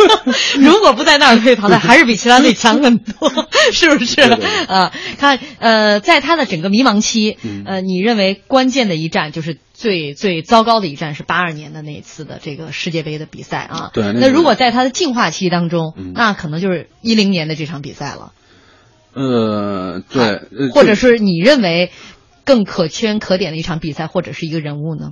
[0.58, 3.32] 如果不在那儿被淘汰，还是比其他队强很多，
[3.72, 4.22] 是不是？
[4.68, 9.60] 啊，看，呃，在他的整个迷茫期，呃，你认为关键的一战就是？
[9.76, 13.92] 最最糟糕的一战是八二年的那次的这个世界杯的比赛啊。
[13.94, 14.14] 对。
[14.14, 18.32] 那如果在他的进化期当中，那可能就是一零年的这场比赛了。
[19.14, 20.70] 呃，对。
[20.72, 21.92] 或者是你认为
[22.46, 25.12] 更可圈可点的一场比赛，或者是一个人物呢？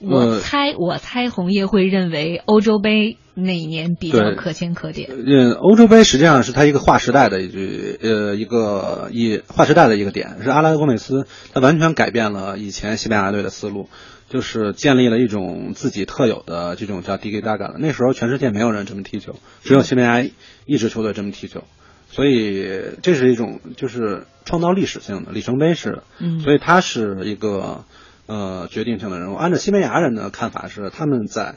[0.00, 5.10] 我呃猜，我猜红叶会认为欧洲杯那一年比较可圈可点。
[5.10, 13.88] 嗯，欧洲杯实际上是它一个划时代的一句呃一个一划时代的一个点，是阿拉戈美斯他完全改变了以前西班牙队的思路，
[14.28, 20.30] 就是建立了一种自己特有的这种叫 d i g i d a g a 那时候全世界没有人这么踢球，只有西班牙
[20.66, 21.64] 一支球队这么踢球，
[22.10, 22.68] 所以
[23.02, 26.40] 这是一种就是创造历史性的里程碑式的，嗯。
[26.40, 27.84] 所以他是一个
[28.28, 29.34] 呃决定性的人物。
[29.34, 31.56] 按照西班牙人的看法是，他们在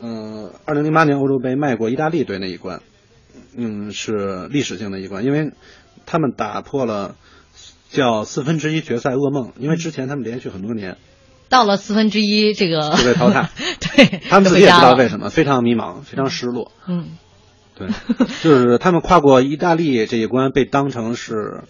[0.00, 2.82] 嗯，二零零八年欧洲杯迈过意大利队那一关，
[3.56, 5.50] 嗯，是历史性的一关，因为
[6.06, 7.16] 他们打破了
[7.90, 10.98] 叫四分之一决赛噩梦，因为之前他们连续很多年
[11.48, 13.50] 到了四分之一这个就被淘汰，
[13.80, 15.08] 对， 他们自己也知道为。
[15.08, 16.72] 什么，非常迷茫，非常失落。
[16.88, 17.10] 嗯，
[17.76, 17.88] 对，
[18.42, 21.62] 就是他们跨过意大利这一关，被当成是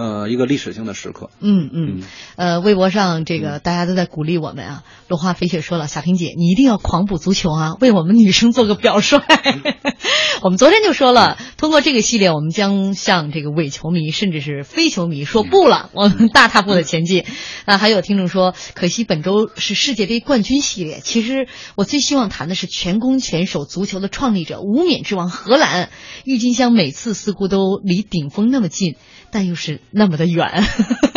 [0.00, 1.28] 呃一个历史性的时刻。
[1.40, 2.02] 嗯嗯，
[2.36, 4.84] 呃，微博上这个大家都在鼓励我们啊。
[5.08, 9.18] 落花飞雪说了，小萍姐，你一定要狂补足球啊， 为我们女生做个表率。
[10.42, 17.24] 我们昨天就说了，通过这个系列，我们将向这个伪球迷甚至是非球迷说不了，我们大踏步的前进。
[17.66, 21.00] 啊，还有听众说，可惜本周是世界杯冠军系列。
[21.02, 25.90] 其实我最希望谈的是全攻全守足球的创立者，无冕之王荷兰。
[26.24, 28.94] 郁金香每次似乎都离顶峰那么近，
[29.30, 30.64] 但又是那么的远。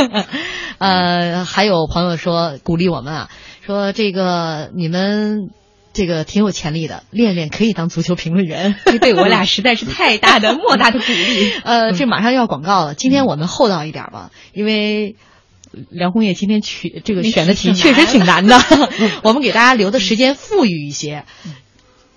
[0.80, 3.30] 呃，还有朋友说鼓励我们啊，
[3.66, 5.50] 说这个你们
[5.94, 8.76] 这个挺有潜力的，练练可以当足球评论员。
[8.86, 11.52] 这 对我俩实在是太大的莫大的鼓励。
[11.64, 15.16] 呃，这马上要广告了，今天我们厚道一点吧，因为。
[15.90, 18.60] 梁红叶今天取这个选的题确实挺难的，
[19.24, 21.26] 我们给大家留的时间富裕一些，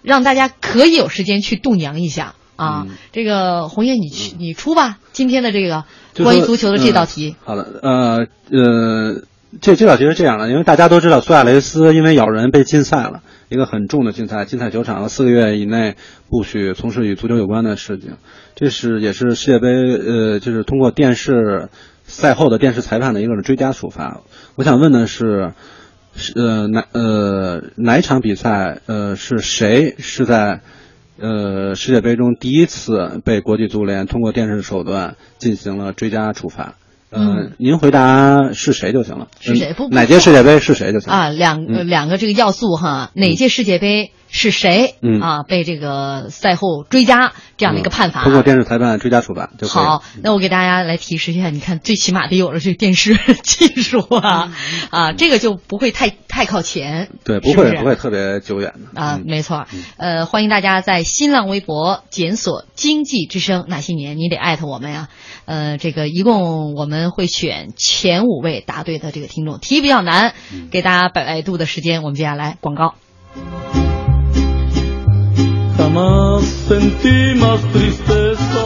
[0.03, 2.85] 让大家可以有时间去度娘一下啊。
[2.89, 5.85] 嗯这个红叶你去你出吧，今天的这个
[6.23, 7.37] 关于足球的这道题。
[7.39, 9.23] 嗯好的，呃呃，
[9.61, 15.95] 这这道题是这样的，因为大家都知道苏亚雷斯因为咬人被禁赛了，一个很重的禁赛，禁赛球场四个月以内
[16.29, 18.17] 不许从事与足球有关的事情。
[18.55, 21.71] 这是也是世界杯呃，就是通过电视
[22.05, 24.21] 赛后的电视裁判的一个追加处罚。
[24.57, 25.53] 我想问的是。
[26.19, 30.63] 是呃哪呃哪一场比赛呃是谁是在
[31.19, 36.75] 呃世界杯中第一次被国际足联通过电视手段进行了追加处罚？
[37.09, 39.29] 呃，嗯您回答是谁就行了。
[39.41, 41.15] 是谁不哪届世界杯是谁就行了。
[41.17, 48.23] 啊，两、嗯两个这个要素哈，哪届世界杯是谁、嗯啊被这个赛后追加这样的一个判罚？
[48.23, 49.51] 通过电视裁判追加处罚。
[49.69, 54.53] 好，那我给大家来提示一下，你看，最起码得有了这个电视技术啊，
[54.91, 59.67] 啊，这个就不会太太靠前，嗯对，不是是会不会特别久远的啊，嗯没错，
[59.97, 65.09] 呃，欢迎大家在新浪微博检索“经济之声那些年”，你得艾特我们呀。
[65.47, 72.03] 呃，这个一共我们会选前五位答对的这个听众，题比较难，嗯给大家百度的时间。
[72.03, 72.95] 我们接下来广告。
[75.97, 78.66] Jamás sentí más tristeza.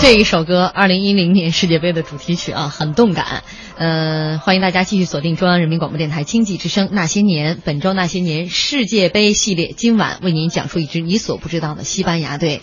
[0.00, 3.44] 这一首歌，二零一零年世界杯的主题曲啊，很动感。
[3.76, 12.62] 呃，欢迎大家继续锁定中央人民广播电台经济之声《那些年》，本周《那些年》世界杯系列，今晚为您讲述一支你所不知道的西班牙队。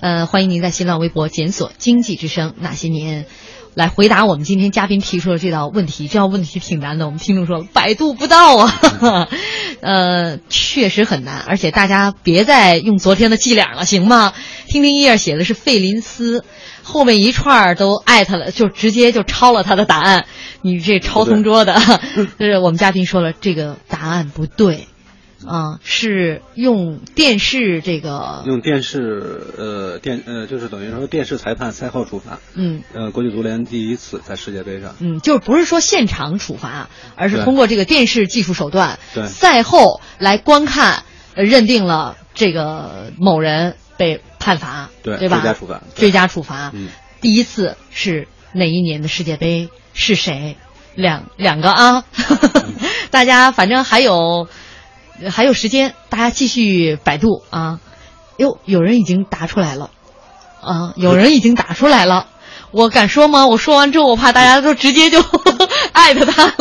[0.00, 3.24] 呃，欢迎您在新浪微博检索“经济之声那些年”。
[3.74, 7.06] 来回答我们今天嘉宾提出的这道问题，这道问题挺难的。
[7.06, 9.28] 我们听众说百度不到啊，
[9.82, 14.32] 呃，确实很难，而且大家别再用昨天的伎俩了，行吗？
[14.68, 16.44] 听听页写的是费林斯，
[16.84, 20.26] 后面一串儿都艾特了，就直接就抄了他的答案。
[20.62, 21.74] 你这抄同桌的，
[22.38, 24.86] 就是我们嘉宾说了，这个答案不对。
[25.46, 32.82] 啊，是用电视这个用电视呃电呃就是等于说电视裁判赛后处罚，嗯。
[32.94, 39.26] 呃国际足联第一次在世界杯上，嗯，就是不是说现场处罚，而是通过这个电视技术手段，对。
[39.26, 41.02] 赛后来观看，
[41.34, 45.36] 呃认定了这个某人被判罚，对对吧？
[45.36, 46.70] 追加处罚追加处罚。
[46.74, 46.88] 嗯
[47.20, 49.70] 第一次是哪一年的世界杯？
[49.94, 50.56] 是谁？
[50.94, 52.04] 两两个啊，
[53.10, 54.46] 大家反正还有
[55.30, 57.80] 还有时间，大家继续百度啊。
[58.36, 59.90] 哟，有人已经答出来了，
[60.60, 62.26] 啊，有人已经答出来了。
[62.74, 63.46] 我敢说吗？
[63.46, 65.20] 我说完之后，我怕大家都直接就
[65.92, 66.54] 艾特他了，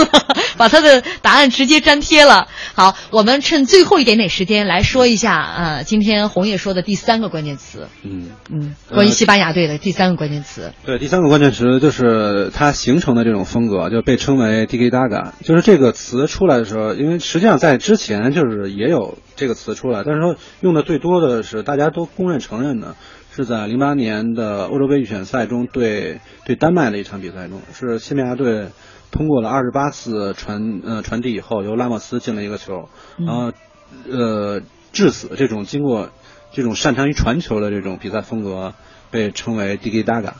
[0.57, 2.47] 把他的答案直接粘贴了。
[2.76, 8.30] 好，我们趁最后一点点时间来说一下呃、今天红叶说的第三个关键词，嗯。
[8.51, 10.72] 嗯，呃关于西班牙队的第三个关键词。
[10.86, 15.32] 对，第三个关键词就是它形成的这种风格，就被称为 “digi daga”。
[15.43, 22.95] 就是这个词出来的时候，因为实际上在之前就是也有这个词出来，但是说用的最多的是大家都公认承认的，
[23.36, 28.67] 是在零八年的欧洲杯预选赛中对对丹麦的一场比赛中，是西班牙队
[29.09, 33.51] 通过了二十八次传呃传递以后，由拉莫斯进了一个球，然后
[34.07, 34.61] 呃
[34.91, 36.09] 致死这种经过
[36.51, 38.75] 这种擅长于传球的这种比赛风格
[39.09, 40.34] 被称为 “digi daga”。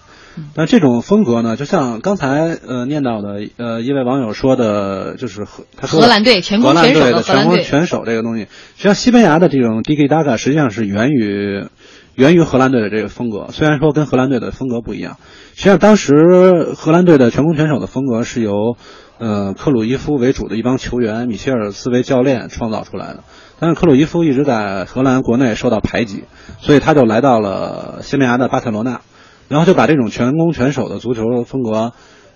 [0.56, 7.58] 但这种风格呢，就像刚才呃念到的呃一位网友说的，就是荷他说荷兰队全攻荷兰全守队的全的荷兰队。
[7.58, 11.68] 攻全守这个东西，实际上西班牙的这种 DK Daga 实际上是源于
[12.16, 15.18] 源于荷兰队的这个风格，虽然说跟荷兰队的风格不一样，
[15.56, 18.78] 实际上当时荷兰队的全攻全守的风格是由
[19.18, 23.24] 呃克鲁伊夫为主的一帮球员，米歇尔斯为教练创造出来的。
[23.60, 26.26] 但是克鲁伊夫一直在荷兰国内受到排挤，
[26.60, 29.02] 所以他就来到了西班牙的巴塞罗那，
[29.48, 31.94] 然后就把这种全攻全守的足球风格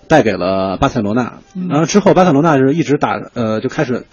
[0.07, 1.39] 带给了巴塞罗那。
[1.69, 4.07] 然后之后巴塞罗那是一直打呃就开始。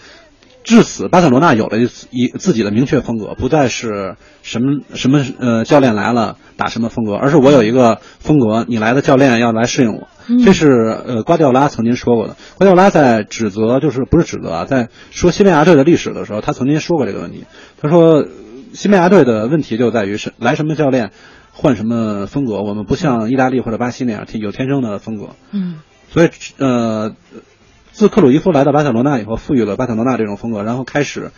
[0.65, 10.09] 至此，巴塞罗那有了一一自己的明确风格，不再是什么什么呃教练来了打什么风格，而是我有一个风格，你来的教练要来适应我。
[10.43, 10.71] 这是
[11.07, 12.37] 呃瓜迪奥拉曾经说过的。
[12.57, 17.45] 瓜迪奥拉在指责，就是不是指责啊，在说西班牙队的历史的时候，他曾经说过这个问题。
[17.81, 18.29] 他说，呃
[18.73, 21.11] 西班牙队的问题就在于是来什么教练
[21.53, 25.31] 换什么风格，我们不像意大利或者巴西那样有天生的风格。
[25.53, 27.13] 嗯所以呃，
[27.95, 31.31] 自克鲁伊夫来到巴塞罗那以后，赋予了巴塞罗那这种风格，然后开始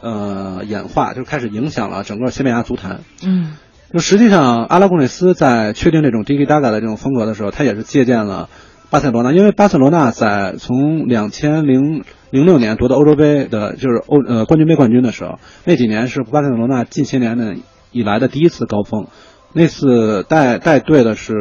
[0.00, 3.00] 呃演化，就开始影响了整个西班牙足坛。
[3.26, 3.54] 嗯
[3.92, 8.48] 就实际上，阿拉贡内斯在确定这种 Digi Daga 的这种风格的时候，他也是借鉴了
[8.90, 17.56] 巴塞罗那，因为巴塞罗那在从两千零零六年夺得欧洲杯的，就是欧呃冠军杯冠军的时候，那几年是巴塞罗那近些年的
[17.90, 19.08] 以来的第一次高峰。
[19.52, 21.34] 那次带带队的是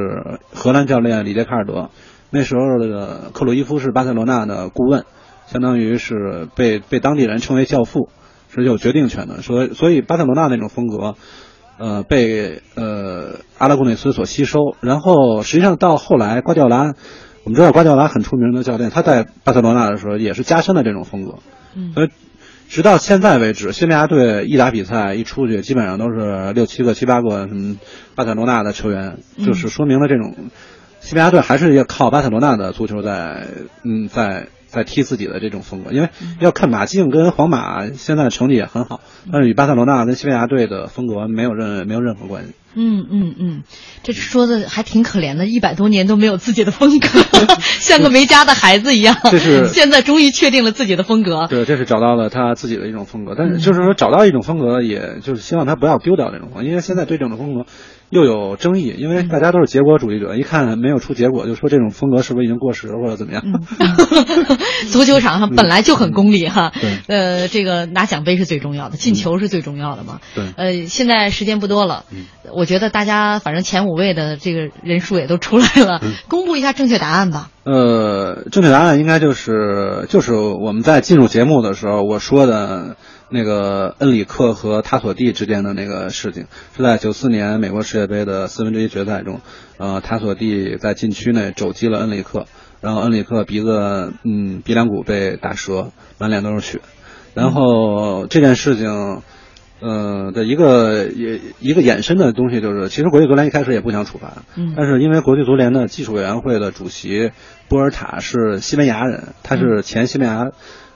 [0.53, 1.89] 荷兰教练里杰卡尔德，
[2.33, 5.05] 那时候的克鲁伊夫是巴塞罗那的顾问，
[5.47, 8.09] 相当于是被被当地人称为教父，
[8.53, 9.41] 是有决定权的。
[9.41, 11.15] 所以所以巴塞罗那那种风格。
[11.75, 16.93] 呃，被呃阿拉贡内斯所吸收，然后实际上到后来瓜迪奥拉，
[17.43, 21.39] 我们知道瓜迪奥拉很出名的教练，他在巴塞罗那的时候也是加深了这种风格，
[21.75, 22.09] 嗯所以
[22.69, 27.75] 直到现在为止，西班牙队一打比赛一出去，基本上都是六七个、七八个什么
[28.15, 30.35] 巴塞罗那的球员，就是说明了这种
[31.03, 33.45] 西班牙队还是要靠巴塞罗那的足球在
[33.83, 39.01] 嗯在在踢自己的这种风格，因为要看马竞跟皇马现在的成绩也很好，
[39.31, 42.53] 但是与巴塞罗那跟西班牙队的风格没有任没有任何关系。
[42.75, 43.63] 嗯嗯嗯，
[44.03, 47.07] 这说的还挺可怜的，一百多年都没有自己的风格，
[47.79, 49.15] 像个没家的孩子一样。
[49.31, 51.47] 这是 现在终于确定了自己的风格。
[51.49, 57.65] 对，这是找到了他自己的一种风格，但是就是说找到一种风格，也就是希望他不要丢掉这种风格，因为现在对这种风格
[58.09, 63.43] 又有争议，因为大家都是结果主义者，一看没有出结果就说这种风格是不是已经过时了或者怎么样。
[64.91, 70.19] 足球场上本来就很功利哈，对呃，这个拿奖杯是最重要的，进球是最重要的嘛。
[70.35, 70.45] 对。
[70.57, 72.05] 呃，现在时间不多了，
[72.53, 77.49] 我觉得大家反正前五位的这个人数也都出来了，公布一下正确答案吧。
[77.63, 82.97] 呃，正确答案应该就是就是我们在进入节目的时候我说的
[83.29, 89.41] 那个恩里克和塔索蒂之间的那个事情，是在九四年美国世界杯的四分之一决赛中，
[89.77, 92.45] 呃，塔索蒂在禁区内肘击了恩里克，
[92.81, 96.81] 然后恩里克鼻子嗯鼻梁骨被打折，满脸都是血，
[97.33, 99.21] 然后这件事情。
[99.83, 107.31] 呃的一个也一个衍生的东西就是，其实国际足联一开始也不想处罚，嗯但是因为国际足联的技术委员会的主席
[107.67, 110.51] 波尔塔是西班牙人，他是前西班牙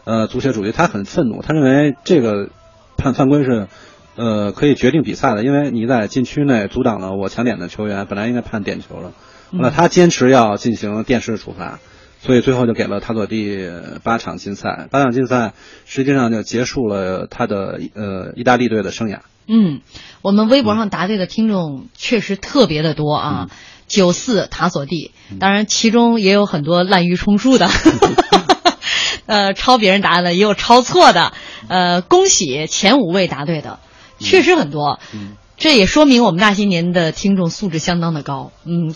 [0.05, 2.49] 呃足协主席他很愤怒，他认为这个
[2.97, 3.67] 判犯规是
[4.15, 9.11] 呃可以决定比赛的，因为你在禁区内阻挡了我抢点的球员，本来应该判点球了，
[9.51, 11.79] 那他坚持要进行电视处罚。
[12.19, 13.69] 所以最后就给了塔佐蒂
[14.03, 15.53] 八场禁赛，八场禁赛
[15.85, 19.19] 实际上就结束了他的呃意大利队的生涯。
[19.47, 19.81] 嗯，
[20.21, 23.47] 我们微博上答对的听众确实特别的多啊，
[23.87, 27.69] 九四塔索蒂，当然其中也有很多滥竽充数的，
[29.25, 31.31] 呃，抄别人答案的也有抄错的，
[31.69, 33.79] 呃，恭喜前五位答对的，
[34.19, 34.99] 确实很多，
[35.57, 38.93] 这也说明我们那些年的听众素质相当的高，嗯。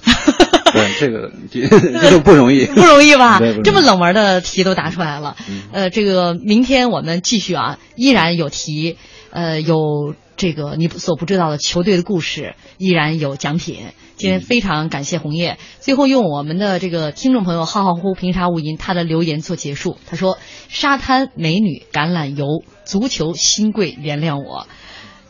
[0.73, 3.41] 对， 这个这个不容易，不容易吧？
[3.61, 5.35] 这么冷门的题都答出来了。
[5.73, 8.95] 呃，这个明天我们继续啊，依然有题，
[9.31, 13.87] 呃，有这个你所不知道的球队的故事，依然有奖品。
[14.15, 19.97] 今天非常感谢红叶，最后用我们的这个听众朋友浩浩乎平沙无垠他的留言做结束。
[20.05, 20.37] 他说
[20.69, 22.45] ：“沙滩美女橄榄油，
[22.85, 24.67] 足球新贵原谅我。”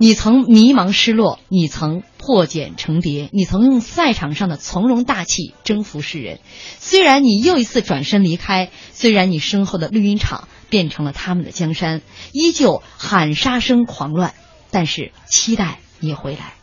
[0.02, 6.40] 你曾迷茫失落，你曾破茧成蝶，你曾用赛场上的从容大气征服世人。
[6.80, 14.34] 虽然你又一次转身离开，虽然你身后的绿茵场变成了他们的江山，依旧喊杀声狂乱，
[14.72, 16.56] 但是期待你回来。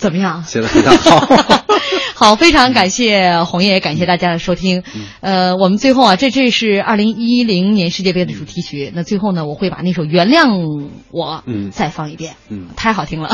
[0.00, 0.42] 怎么样？
[0.44, 1.28] 写的非常好，
[2.16, 4.82] 好，非常感谢红叶，感谢大家的收听。
[5.20, 8.90] 呃，我们最后啊，这这是二零一零年世界杯的主题曲。
[8.94, 13.28] 那最后呢，我会把那首《原谅我》嗯再放一遍，嗯，太好听了。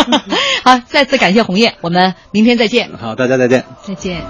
[0.62, 2.90] 好，再次感谢红叶，我们明天再见。
[3.00, 3.64] 好，大家再见。
[3.82, 4.22] 再见。